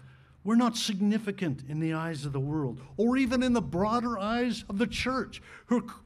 We're 0.43 0.55
not 0.55 0.75
significant 0.75 1.63
in 1.69 1.79
the 1.79 1.93
eyes 1.93 2.25
of 2.25 2.33
the 2.33 2.39
world 2.39 2.81
or 2.97 3.17
even 3.17 3.43
in 3.43 3.53
the 3.53 3.61
broader 3.61 4.19
eyes 4.19 4.65
of 4.69 4.77
the 4.77 4.87
church. 4.87 5.41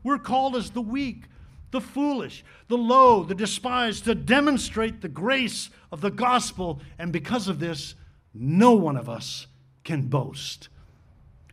We're 0.04 0.20
called 0.20 0.56
as 0.56 0.70
the 0.70 0.82
weak, 0.82 1.24
the 1.72 1.82
foolish, 1.82 2.46
the 2.68 2.78
low, 2.78 3.24
the 3.24 3.36
despised 3.36 4.06
to 4.06 4.16
demonstrate 4.16 5.02
the 5.02 5.08
grace 5.08 5.70
of 5.92 6.02
the 6.02 6.12
gospel. 6.12 6.82
And 7.00 7.12
because 7.12 7.48
of 7.48 7.60
this, 7.60 7.96
no 8.34 8.74
one 8.74 8.96
of 8.96 9.10
us 9.10 9.48
can 9.84 10.04
boast 10.04 10.70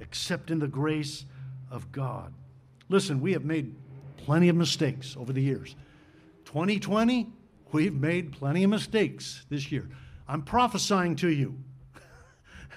except 0.01 0.51
in 0.51 0.59
the 0.59 0.69
grace 0.69 1.25
of 1.71 1.91
God. 1.91 2.33
Listen, 2.91 3.21
we 3.21 3.33
have 3.33 3.45
made 3.45 3.75
plenty 4.19 4.49
of 4.51 4.57
mistakes 4.57 5.17
over 5.17 5.33
the 5.33 5.41
years. 5.41 5.75
2020, 6.45 7.29
we've 7.73 7.95
made 7.95 8.33
plenty 8.33 8.65
of 8.65 8.71
mistakes 8.71 9.45
this 9.49 9.71
year. 9.71 9.89
I'm 10.29 10.43
prophesying 10.43 11.17
to 11.17 11.29
you. 11.29 11.59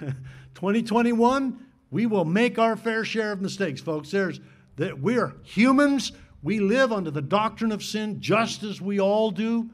2021, 0.54 1.58
we 1.90 2.06
will 2.06 2.24
make 2.24 2.58
our 2.58 2.76
fair 2.76 3.04
share 3.04 3.32
of 3.32 3.40
mistakes, 3.40 3.80
folks. 3.80 4.10
There's 4.10 4.40
that 4.76 5.00
we're 5.00 5.34
humans. 5.42 6.12
We 6.42 6.60
live 6.60 6.92
under 6.92 7.10
the 7.10 7.22
doctrine 7.22 7.72
of 7.72 7.82
sin 7.82 8.20
just 8.20 8.62
as 8.62 8.80
we 8.80 9.00
all 9.00 9.30
do. 9.30 9.70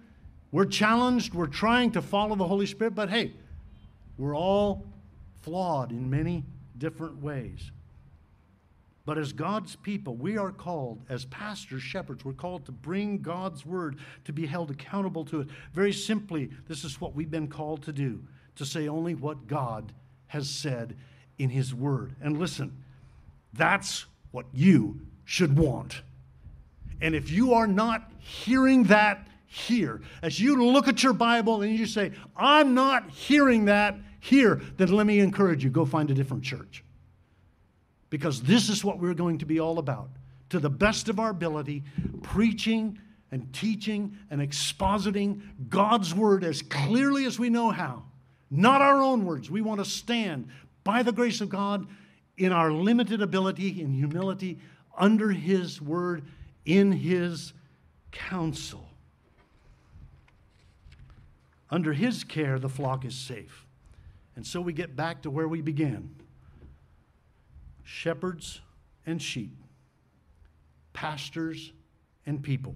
We're 0.50 0.64
challenged. 0.64 1.34
We're 1.34 1.46
trying 1.46 1.92
to 1.92 2.02
follow 2.02 2.36
the 2.36 2.46
Holy 2.46 2.66
Spirit, 2.66 2.94
but 2.94 3.10
hey, 3.10 3.32
we're 4.16 4.36
all 4.36 4.86
flawed 5.42 5.90
in 5.90 6.08
many 6.08 6.44
different 6.78 7.20
ways. 7.20 7.70
But 9.06 9.18
as 9.18 9.32
God's 9.32 9.76
people, 9.76 10.16
we 10.16 10.38
are 10.38 10.50
called, 10.50 11.02
as 11.08 11.26
pastors, 11.26 11.82
shepherds, 11.82 12.24
we're 12.24 12.32
called 12.32 12.64
to 12.66 12.72
bring 12.72 13.18
God's 13.18 13.66
word, 13.66 13.98
to 14.24 14.32
be 14.32 14.46
held 14.46 14.70
accountable 14.70 15.24
to 15.26 15.40
it. 15.40 15.48
Very 15.74 15.92
simply, 15.92 16.50
this 16.68 16.84
is 16.84 17.00
what 17.00 17.14
we've 17.14 17.30
been 17.30 17.48
called 17.48 17.82
to 17.82 17.92
do 17.92 18.22
to 18.56 18.64
say 18.64 18.88
only 18.88 19.14
what 19.14 19.46
God 19.46 19.92
has 20.28 20.48
said 20.48 20.96
in 21.38 21.50
his 21.50 21.74
word. 21.74 22.14
And 22.22 22.38
listen, 22.38 22.72
that's 23.52 24.06
what 24.30 24.46
you 24.54 25.00
should 25.24 25.58
want. 25.58 26.00
And 27.00 27.14
if 27.14 27.30
you 27.30 27.52
are 27.52 27.66
not 27.66 28.10
hearing 28.18 28.84
that 28.84 29.26
here. 29.54 30.00
As 30.22 30.40
you 30.40 30.62
look 30.64 30.88
at 30.88 31.02
your 31.02 31.12
Bible 31.12 31.62
and 31.62 31.78
you 31.78 31.86
say, 31.86 32.12
I'm 32.36 32.74
not 32.74 33.08
hearing 33.10 33.66
that 33.66 33.96
here, 34.20 34.60
then 34.76 34.88
let 34.88 35.06
me 35.06 35.20
encourage 35.20 35.62
you 35.62 35.70
go 35.70 35.84
find 35.86 36.10
a 36.10 36.14
different 36.14 36.42
church. 36.42 36.82
Because 38.14 38.40
this 38.42 38.68
is 38.68 38.84
what 38.84 39.00
we're 39.00 39.12
going 39.12 39.38
to 39.38 39.44
be 39.44 39.58
all 39.58 39.80
about. 39.80 40.08
To 40.50 40.60
the 40.60 40.70
best 40.70 41.08
of 41.08 41.18
our 41.18 41.30
ability, 41.30 41.82
preaching 42.22 42.96
and 43.32 43.52
teaching 43.52 44.16
and 44.30 44.40
expositing 44.40 45.40
God's 45.68 46.14
word 46.14 46.44
as 46.44 46.62
clearly 46.62 47.24
as 47.24 47.40
we 47.40 47.50
know 47.50 47.70
how. 47.70 48.04
Not 48.52 48.80
our 48.80 49.02
own 49.02 49.24
words. 49.24 49.50
We 49.50 49.62
want 49.62 49.80
to 49.80 49.84
stand 49.84 50.46
by 50.84 51.02
the 51.02 51.10
grace 51.10 51.40
of 51.40 51.48
God 51.48 51.88
in 52.38 52.52
our 52.52 52.70
limited 52.70 53.20
ability, 53.20 53.82
in 53.82 53.92
humility, 53.92 54.60
under 54.96 55.30
His 55.30 55.82
word, 55.82 56.22
in 56.64 56.92
His 56.92 57.52
counsel. 58.12 58.86
Under 61.68 61.92
his 61.92 62.22
care, 62.22 62.60
the 62.60 62.68
flock 62.68 63.04
is 63.04 63.16
safe. 63.16 63.66
And 64.36 64.46
so 64.46 64.60
we 64.60 64.72
get 64.72 64.94
back 64.94 65.22
to 65.22 65.30
where 65.30 65.48
we 65.48 65.62
began 65.62 66.14
shepherds 67.84 68.60
and 69.06 69.22
sheep, 69.22 69.56
pastors 70.92 71.72
and 72.26 72.42
people, 72.42 72.74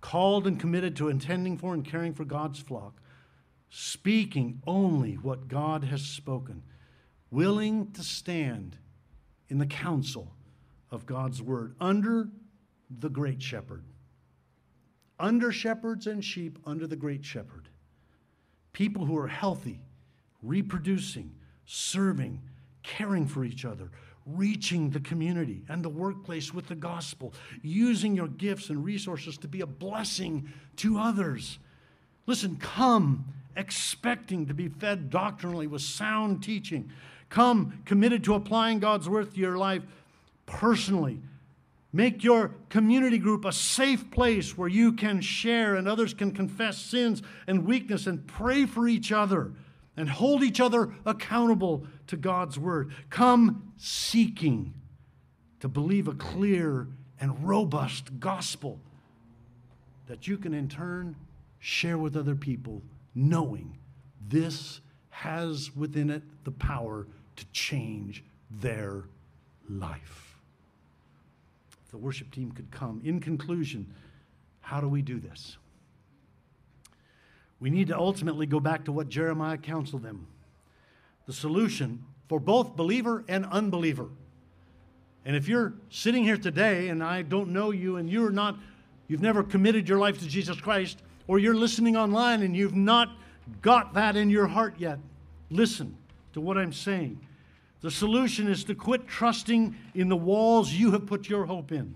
called 0.00 0.46
and 0.46 0.58
committed 0.58 0.96
to 0.96 1.08
intending 1.08 1.56
for 1.56 1.74
and 1.74 1.84
caring 1.84 2.14
for 2.14 2.24
God's 2.24 2.58
flock, 2.58 3.00
speaking 3.68 4.60
only 4.66 5.14
what 5.14 5.46
God 5.46 5.84
has 5.84 6.02
spoken, 6.02 6.62
willing 7.30 7.92
to 7.92 8.02
stand 8.02 8.76
in 9.48 9.58
the 9.58 9.66
counsel 9.66 10.32
of 10.90 11.06
God's 11.06 11.40
word 11.40 11.76
under 11.80 12.28
the 12.98 13.08
great 13.08 13.40
shepherd 13.40 13.84
under 15.20 15.52
shepherds 15.52 16.06
and 16.06 16.24
sheep 16.24 16.58
under 16.64 16.86
the 16.86 16.96
great 16.96 17.24
shepherd. 17.24 17.68
People 18.72 19.04
who 19.04 19.16
are 19.18 19.28
healthy, 19.28 19.82
reproducing, 20.42 21.32
serving, 21.66 22.40
caring 22.82 23.26
for 23.26 23.44
each 23.44 23.64
other, 23.64 23.90
reaching 24.26 24.90
the 24.90 25.00
community 25.00 25.62
and 25.68 25.84
the 25.84 25.88
workplace 25.88 26.52
with 26.52 26.68
the 26.68 26.74
gospel, 26.74 27.32
using 27.62 28.14
your 28.14 28.28
gifts 28.28 28.70
and 28.70 28.84
resources 28.84 29.38
to 29.38 29.48
be 29.48 29.60
a 29.60 29.66
blessing 29.66 30.48
to 30.76 30.98
others. 30.98 31.58
Listen, 32.26 32.56
come 32.56 33.24
expecting 33.56 34.46
to 34.46 34.54
be 34.54 34.68
fed 34.68 35.10
doctrinally 35.10 35.66
with 35.66 35.82
sound 35.82 36.42
teaching. 36.42 36.90
Come 37.28 37.82
committed 37.84 38.24
to 38.24 38.34
applying 38.34 38.78
God's 38.78 39.08
word 39.08 39.34
to 39.34 39.40
your 39.40 39.58
life 39.58 39.82
personally. 40.46 41.20
Make 41.92 42.22
your 42.22 42.52
community 42.68 43.18
group 43.18 43.44
a 43.44 43.52
safe 43.52 44.10
place 44.12 44.56
where 44.56 44.68
you 44.68 44.92
can 44.92 45.20
share 45.20 45.74
and 45.74 45.88
others 45.88 46.14
can 46.14 46.30
confess 46.30 46.78
sins 46.78 47.20
and 47.48 47.66
weakness 47.66 48.06
and 48.06 48.26
pray 48.26 48.64
for 48.64 48.86
each 48.86 49.10
other 49.10 49.52
and 50.00 50.08
hold 50.08 50.42
each 50.42 50.60
other 50.60 50.94
accountable 51.04 51.86
to 52.06 52.16
God's 52.16 52.58
word. 52.58 52.90
Come 53.10 53.74
seeking 53.76 54.72
to 55.60 55.68
believe 55.68 56.08
a 56.08 56.14
clear 56.14 56.88
and 57.20 57.46
robust 57.46 58.18
gospel 58.18 58.80
that 60.06 60.26
you 60.26 60.38
can 60.38 60.54
in 60.54 60.68
turn 60.68 61.14
share 61.58 61.98
with 61.98 62.16
other 62.16 62.34
people, 62.34 62.80
knowing 63.14 63.76
this 64.26 64.80
has 65.10 65.76
within 65.76 66.08
it 66.08 66.22
the 66.44 66.50
power 66.50 67.06
to 67.36 67.44
change 67.52 68.24
their 68.50 69.04
life. 69.68 70.40
If 71.84 71.90
the 71.90 71.98
worship 71.98 72.30
team 72.30 72.52
could 72.52 72.70
come. 72.70 73.02
In 73.04 73.20
conclusion, 73.20 73.92
how 74.62 74.80
do 74.80 74.88
we 74.88 75.02
do 75.02 75.20
this? 75.20 75.58
We 77.60 77.70
need 77.70 77.88
to 77.88 77.98
ultimately 77.98 78.46
go 78.46 78.58
back 78.58 78.84
to 78.84 78.92
what 78.92 79.08
Jeremiah 79.08 79.58
counseled 79.58 80.02
them. 80.02 80.26
The 81.26 81.32
solution 81.32 82.04
for 82.28 82.40
both 82.40 82.74
believer 82.74 83.24
and 83.28 83.44
unbeliever. 83.46 84.08
And 85.24 85.36
if 85.36 85.46
you're 85.46 85.74
sitting 85.90 86.24
here 86.24 86.38
today 86.38 86.88
and 86.88 87.04
I 87.04 87.22
don't 87.22 87.50
know 87.50 87.70
you 87.70 87.96
and 87.96 88.08
you're 88.08 88.30
not, 88.30 88.58
you've 89.08 89.20
never 89.20 89.42
committed 89.42 89.88
your 89.88 89.98
life 89.98 90.18
to 90.20 90.26
Jesus 90.26 90.58
Christ, 90.60 91.02
or 91.26 91.38
you're 91.38 91.54
listening 91.54 91.96
online 91.96 92.42
and 92.42 92.56
you've 92.56 92.74
not 92.74 93.10
got 93.60 93.94
that 93.94 94.16
in 94.16 94.30
your 94.30 94.46
heart 94.46 94.74
yet, 94.78 94.98
listen 95.50 95.96
to 96.32 96.40
what 96.40 96.56
I'm 96.56 96.72
saying. 96.72 97.20
The 97.82 97.90
solution 97.90 98.48
is 98.48 98.64
to 98.64 98.74
quit 98.74 99.06
trusting 99.06 99.74
in 99.94 100.08
the 100.08 100.16
walls 100.16 100.72
you 100.72 100.92
have 100.92 101.06
put 101.06 101.28
your 101.28 101.46
hope 101.46 101.72
in. 101.72 101.94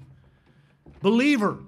Believer, 1.01 1.59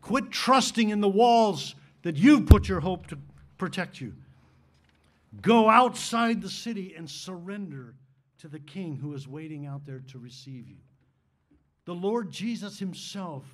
quit 0.00 0.30
trusting 0.30 0.90
in 0.90 1.00
the 1.00 1.08
walls 1.08 1.74
that 2.02 2.16
you've 2.16 2.46
put 2.46 2.68
your 2.68 2.80
hope 2.80 3.06
to 3.08 3.18
protect 3.58 4.00
you. 4.00 4.14
Go 5.40 5.70
outside 5.70 6.42
the 6.42 6.50
city 6.50 6.94
and 6.96 7.08
surrender 7.08 7.94
to 8.38 8.48
the 8.48 8.58
King 8.58 8.96
who 8.96 9.14
is 9.14 9.26
waiting 9.26 9.66
out 9.66 9.86
there 9.86 10.02
to 10.08 10.18
receive 10.18 10.68
you. 10.68 10.76
The 11.84 11.94
Lord 11.94 12.30
Jesus 12.30 12.78
Himself, 12.78 13.44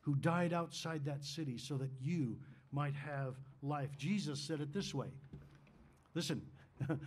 who 0.00 0.14
died 0.14 0.52
outside 0.52 1.04
that 1.04 1.24
city 1.24 1.58
so 1.58 1.76
that 1.76 1.90
you 2.00 2.36
might 2.72 2.94
have 2.94 3.34
life. 3.62 3.90
Jesus 3.96 4.40
said 4.40 4.60
it 4.60 4.72
this 4.72 4.94
way 4.94 5.08
Listen, 6.14 6.42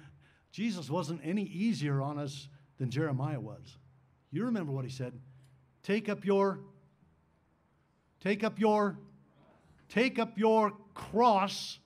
Jesus 0.51 0.89
wasn't 0.89 1.21
any 1.23 1.43
easier 1.43 2.01
on 2.01 2.19
us 2.19 2.47
than 2.77 2.89
Jeremiah 2.89 3.39
was. 3.39 3.77
You 4.31 4.45
remember 4.45 4.71
what 4.71 4.85
he 4.85 4.91
said. 4.91 5.13
Take 5.83 6.09
up 6.09 6.25
your, 6.25 6.59
take 8.21 8.43
up 8.43 8.59
your 8.59 8.97
Take 9.89 10.19
up 10.19 10.37
your 10.37 10.73
cross 10.93 11.79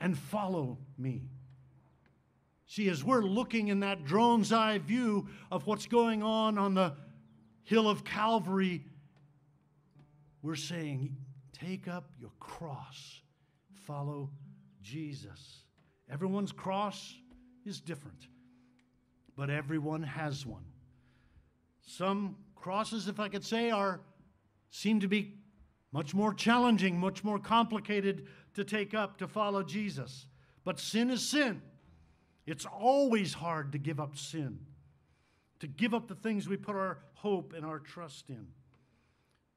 and 0.00 0.16
follow 0.16 0.78
me. 0.98 1.28
See, 2.66 2.88
as 2.88 3.04
we're 3.04 3.22
looking 3.22 3.68
in 3.68 3.80
that 3.80 4.04
drone's 4.04 4.52
eye 4.52 4.78
view 4.78 5.28
of 5.52 5.66
what's 5.66 5.86
going 5.86 6.22
on 6.22 6.58
on 6.58 6.74
the 6.74 6.94
hill 7.62 7.88
of 7.88 8.04
Calvary, 8.04 8.82
we're 10.42 10.56
saying, 10.56 11.16
take 11.52 11.86
up 11.86 12.10
your 12.20 12.32
cross, 12.40 13.20
follow 13.86 14.30
Jesus. 14.82 15.64
Everyone's 16.10 16.52
cross 16.52 17.14
is 17.64 17.80
different, 17.80 18.28
but 19.36 19.50
everyone 19.50 20.02
has 20.02 20.44
one. 20.44 20.64
Some 21.82 22.36
crosses, 22.56 23.06
if 23.06 23.20
I 23.20 23.28
could 23.28 23.44
say, 23.44 23.70
are 23.70 24.00
seem 24.70 25.00
to 25.00 25.08
be 25.08 25.34
much 25.96 26.12
more 26.12 26.34
challenging, 26.34 27.00
much 27.00 27.24
more 27.24 27.38
complicated 27.38 28.26
to 28.52 28.64
take 28.64 28.92
up 28.92 29.16
to 29.16 29.26
follow 29.26 29.62
Jesus. 29.62 30.26
But 30.62 30.78
sin 30.78 31.08
is 31.08 31.26
sin. 31.26 31.62
It's 32.44 32.66
always 32.66 33.32
hard 33.32 33.72
to 33.72 33.78
give 33.78 33.98
up 33.98 34.14
sin, 34.14 34.58
to 35.60 35.66
give 35.66 35.94
up 35.94 36.06
the 36.06 36.14
things 36.14 36.50
we 36.50 36.58
put 36.58 36.76
our 36.76 36.98
hope 37.14 37.54
and 37.56 37.64
our 37.64 37.78
trust 37.78 38.28
in. 38.28 38.46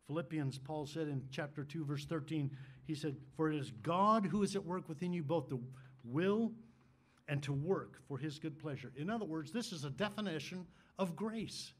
Philippians, 0.07 0.57
Paul 0.59 0.85
said 0.85 1.09
in 1.09 1.23
chapter 1.29 1.65
2, 1.65 1.83
verse 1.83 2.05
13, 2.05 2.49
he 2.87 2.95
said, 2.95 3.17
For 3.35 3.51
it 3.51 3.57
is 3.57 3.71
God 3.83 4.25
who 4.25 4.41
is 4.41 4.55
at 4.55 4.65
work 4.65 4.87
within 4.87 5.11
you 5.11 5.23
both 5.23 5.49
to 5.49 5.61
will 6.05 6.53
and 7.27 7.43
to 7.43 7.51
work 7.51 7.99
for 8.07 8.17
his 8.17 8.39
good 8.39 8.57
pleasure. 8.57 8.93
In 8.95 9.09
other 9.09 9.25
words, 9.25 9.51
this 9.51 9.73
is 9.73 9.83
a 9.83 9.89
definition 9.89 10.65
of 10.97 11.17
grace. 11.17 11.73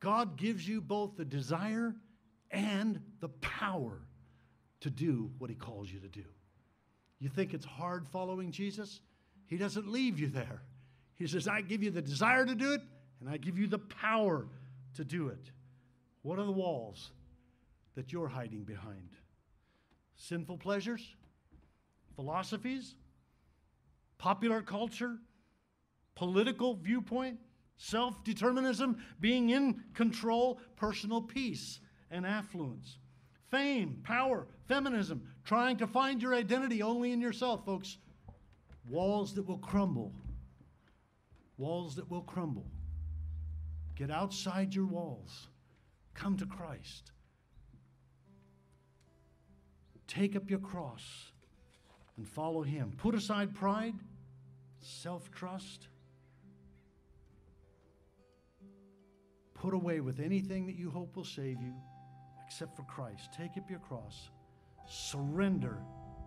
God 0.00 0.38
gives 0.38 0.66
you 0.66 0.80
both 0.80 1.18
the 1.18 1.26
desire 1.26 1.94
and 2.50 3.00
the 3.20 3.28
power 3.28 4.00
to 4.80 4.90
do 4.90 5.30
what 5.38 5.50
he 5.50 5.56
calls 5.56 5.90
you 5.90 6.00
to 6.00 6.08
do. 6.08 6.24
You 7.18 7.28
think 7.28 7.54
it's 7.54 7.64
hard 7.64 8.06
following 8.06 8.50
Jesus? 8.50 9.00
He 9.46 9.56
doesn't 9.56 9.88
leave 9.88 10.18
you 10.18 10.28
there. 10.28 10.62
He 11.14 11.26
says, 11.26 11.48
I 11.48 11.62
give 11.62 11.82
you 11.82 11.90
the 11.90 12.02
desire 12.02 12.44
to 12.44 12.54
do 12.54 12.72
it, 12.72 12.82
and 13.20 13.28
I 13.28 13.38
give 13.38 13.58
you 13.58 13.66
the 13.66 13.78
power 13.78 14.46
to 14.94 15.04
do 15.04 15.28
it. 15.28 15.50
What 16.22 16.38
are 16.38 16.44
the 16.44 16.52
walls 16.52 17.10
that 17.94 18.12
you're 18.12 18.28
hiding 18.28 18.64
behind? 18.64 19.10
Sinful 20.16 20.58
pleasures? 20.58 21.14
Philosophies? 22.16 22.94
Popular 24.18 24.60
culture? 24.60 25.16
Political 26.14 26.74
viewpoint? 26.76 27.38
Self 27.78 28.24
determinism? 28.24 28.98
Being 29.20 29.50
in 29.50 29.82
control? 29.94 30.60
Personal 30.76 31.22
peace? 31.22 31.80
And 32.10 32.26
affluence. 32.26 32.98
Fame, 33.50 34.00
power, 34.02 34.46
feminism, 34.66 35.22
trying 35.44 35.76
to 35.78 35.86
find 35.86 36.20
your 36.20 36.34
identity 36.34 36.82
only 36.82 37.12
in 37.12 37.20
yourself, 37.20 37.64
folks. 37.64 37.98
Walls 38.88 39.34
that 39.34 39.46
will 39.46 39.58
crumble. 39.58 40.12
Walls 41.58 41.96
that 41.96 42.10
will 42.10 42.22
crumble. 42.22 42.66
Get 43.94 44.10
outside 44.10 44.74
your 44.74 44.86
walls. 44.86 45.48
Come 46.14 46.36
to 46.38 46.46
Christ. 46.46 47.12
Take 50.06 50.36
up 50.36 50.50
your 50.50 50.58
cross 50.58 51.32
and 52.16 52.28
follow 52.28 52.62
Him. 52.62 52.92
Put 52.96 53.14
aside 53.14 53.54
pride, 53.54 53.94
self 54.80 55.30
trust. 55.30 55.88
Put 59.54 59.74
away 59.74 60.00
with 60.00 60.20
anything 60.20 60.66
that 60.66 60.76
you 60.76 60.90
hope 60.90 61.16
will 61.16 61.24
save 61.24 61.60
you 61.60 61.74
except 62.46 62.76
for 62.76 62.82
Christ. 62.84 63.30
Take 63.36 63.56
up 63.58 63.68
your 63.68 63.80
cross. 63.80 64.30
Surrender 64.88 65.78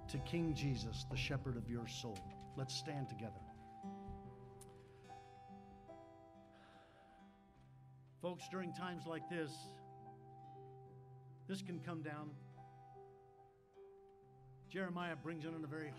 to 0.10 0.18
King 0.20 0.54
Jesus, 0.54 1.06
the 1.10 1.18
shepherd 1.18 1.56
of 1.56 1.70
your 1.70 1.88
soul. 1.88 2.18
Let's 2.58 2.76
stand 2.76 3.08
together. 3.08 3.40
Folks, 8.22 8.44
during 8.52 8.74
times 8.74 9.04
like 9.08 9.30
this, 9.30 9.52
this 11.48 11.62
can 11.62 11.80
come 11.80 12.02
down. 12.02 12.32
Jeremiah 14.70 15.16
brings 15.16 15.46
it 15.46 15.54
in 15.58 15.64
a 15.64 15.68
very 15.68 15.94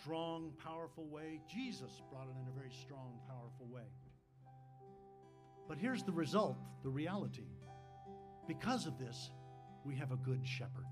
strong, 0.00 0.52
powerful 0.64 1.04
way. 1.06 1.40
Jesus 1.48 2.00
brought 2.10 2.28
it 2.28 2.36
in 2.40 2.46
a 2.48 2.56
very 2.56 2.72
strong, 2.72 3.18
powerful 3.28 3.66
way. 3.66 3.82
But 5.68 5.78
here's 5.78 6.04
the 6.04 6.12
result, 6.12 6.56
the 6.82 6.90
reality. 6.90 7.48
Because 8.50 8.86
of 8.86 8.98
this, 8.98 9.30
we 9.84 9.94
have 9.94 10.10
a 10.10 10.16
good 10.16 10.44
shepherd. 10.44 10.84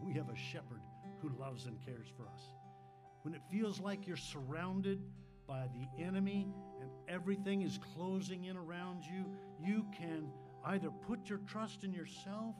We 0.00 0.12
have 0.12 0.28
a 0.28 0.36
shepherd 0.36 0.80
who 1.20 1.30
loves 1.30 1.66
and 1.66 1.76
cares 1.84 2.06
for 2.16 2.28
us. 2.28 2.40
When 3.22 3.34
it 3.34 3.40
feels 3.50 3.80
like 3.80 4.06
you're 4.06 4.16
surrounded 4.16 5.00
by 5.48 5.66
the 5.74 6.04
enemy 6.04 6.54
and 6.80 6.88
everything 7.08 7.62
is 7.62 7.80
closing 7.96 8.44
in 8.44 8.56
around 8.56 9.02
you, 9.04 9.26
you 9.60 9.84
can 9.98 10.30
either 10.66 10.88
put 10.88 11.28
your 11.28 11.40
trust 11.48 11.82
in 11.82 11.92
yourself 11.92 12.54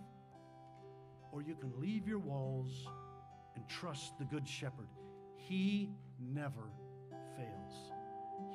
or 1.30 1.40
you 1.40 1.54
can 1.54 1.72
leave 1.80 2.08
your 2.08 2.18
walls 2.18 2.88
and 3.54 3.68
trust 3.68 4.18
the 4.18 4.24
good 4.24 4.48
shepherd. 4.48 4.88
He 5.36 5.90
never 6.18 6.72
fails. 7.36 7.92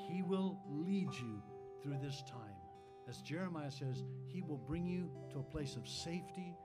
He 0.10 0.24
will 0.24 0.60
lead 0.70 1.14
you 1.14 1.42
through 1.82 2.00
this 2.02 2.22
time 2.30 2.57
as 3.08 3.22
Jeremiah 3.22 3.72
says, 3.72 4.04
He 4.28 4.42
will 4.42 4.58
bring 4.58 4.86
you 4.86 5.10
to 5.32 5.40
a 5.40 5.44
place 5.44 5.76
of 5.76 5.88
safety 5.88 6.58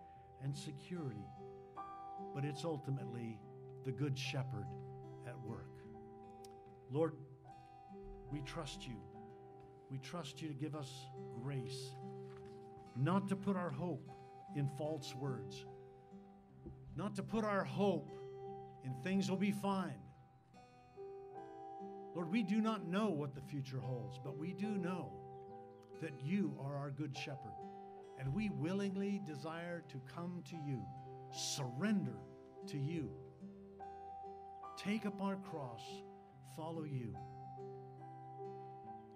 and 0.43 0.57
security. 0.57 1.27
But 2.35 2.45
it's 2.45 2.65
ultimately 2.65 3.39
the 3.85 3.93
Good 3.93 4.19
Shepherd 4.19 4.67
at 5.27 5.39
work. 5.41 5.69
Lord, 6.91 7.15
we 8.31 8.41
trust 8.41 8.87
you. 8.87 8.97
We 9.91 9.99
trust 9.99 10.41
you 10.41 10.49
to 10.49 10.55
give 10.55 10.75
us 10.75 10.91
grace, 11.43 11.95
not 12.97 13.29
to 13.29 13.37
put 13.37 13.57
our 13.57 13.71
hope 13.71 14.11
in 14.57 14.69
false 14.79 15.15
words, 15.15 15.67
not 16.97 17.15
to 17.17 17.23
put 17.23 17.45
our 17.45 17.65
hope 17.65 18.11
in 18.85 18.95
things 19.03 19.31
will 19.31 19.37
be 19.37 19.53
fine. 19.53 20.01
Lord, 22.15 22.31
we 22.31 22.43
do 22.43 22.61
not 22.61 22.87
know 22.87 23.09
what 23.09 23.35
the 23.35 23.41
future 23.41 23.79
holds, 23.79 24.19
but 24.23 24.37
we 24.37 24.53
do 24.53 24.69
know 24.79 25.13
that 26.03 26.13
you 26.21 26.55
are 26.61 26.77
our 26.77 26.91
good 26.91 27.17
shepherd. 27.17 27.55
And 28.19 28.35
we 28.35 28.51
willingly 28.51 29.23
desire 29.25 29.83
to 29.89 30.01
come 30.15 30.43
to 30.51 30.57
you, 30.57 30.85
surrender 31.33 32.19
to 32.67 32.79
you, 32.79 33.11
take 34.77 35.07
up 35.07 35.21
our 35.23 35.37
cross, 35.37 35.83
follow 36.57 36.85
you. 36.85 37.17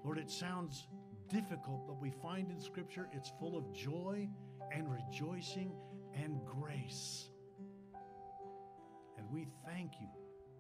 Lord, 0.05 0.18
it 0.18 0.30
sounds 0.30 0.87
difficult, 1.28 1.87
but 1.87 2.01
we 2.01 2.11
find 2.11 2.51
in 2.51 2.61
Scripture 2.61 3.09
it's 3.12 3.32
full 3.39 3.57
of 3.57 3.72
joy 3.72 4.28
and 4.72 4.89
rejoicing 4.91 5.72
and 6.14 6.41
grace. 6.45 7.28
And 9.18 9.28
we 9.30 9.49
thank 9.64 9.93
you. 10.01 10.09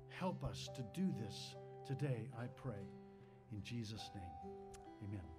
Help 0.08 0.44
us 0.44 0.68
to 0.74 0.82
do 0.94 1.14
this 1.18 1.54
today, 1.86 2.28
I 2.38 2.46
pray. 2.46 2.90
In 3.52 3.62
Jesus' 3.62 4.10
name, 4.14 4.54
amen. 5.04 5.35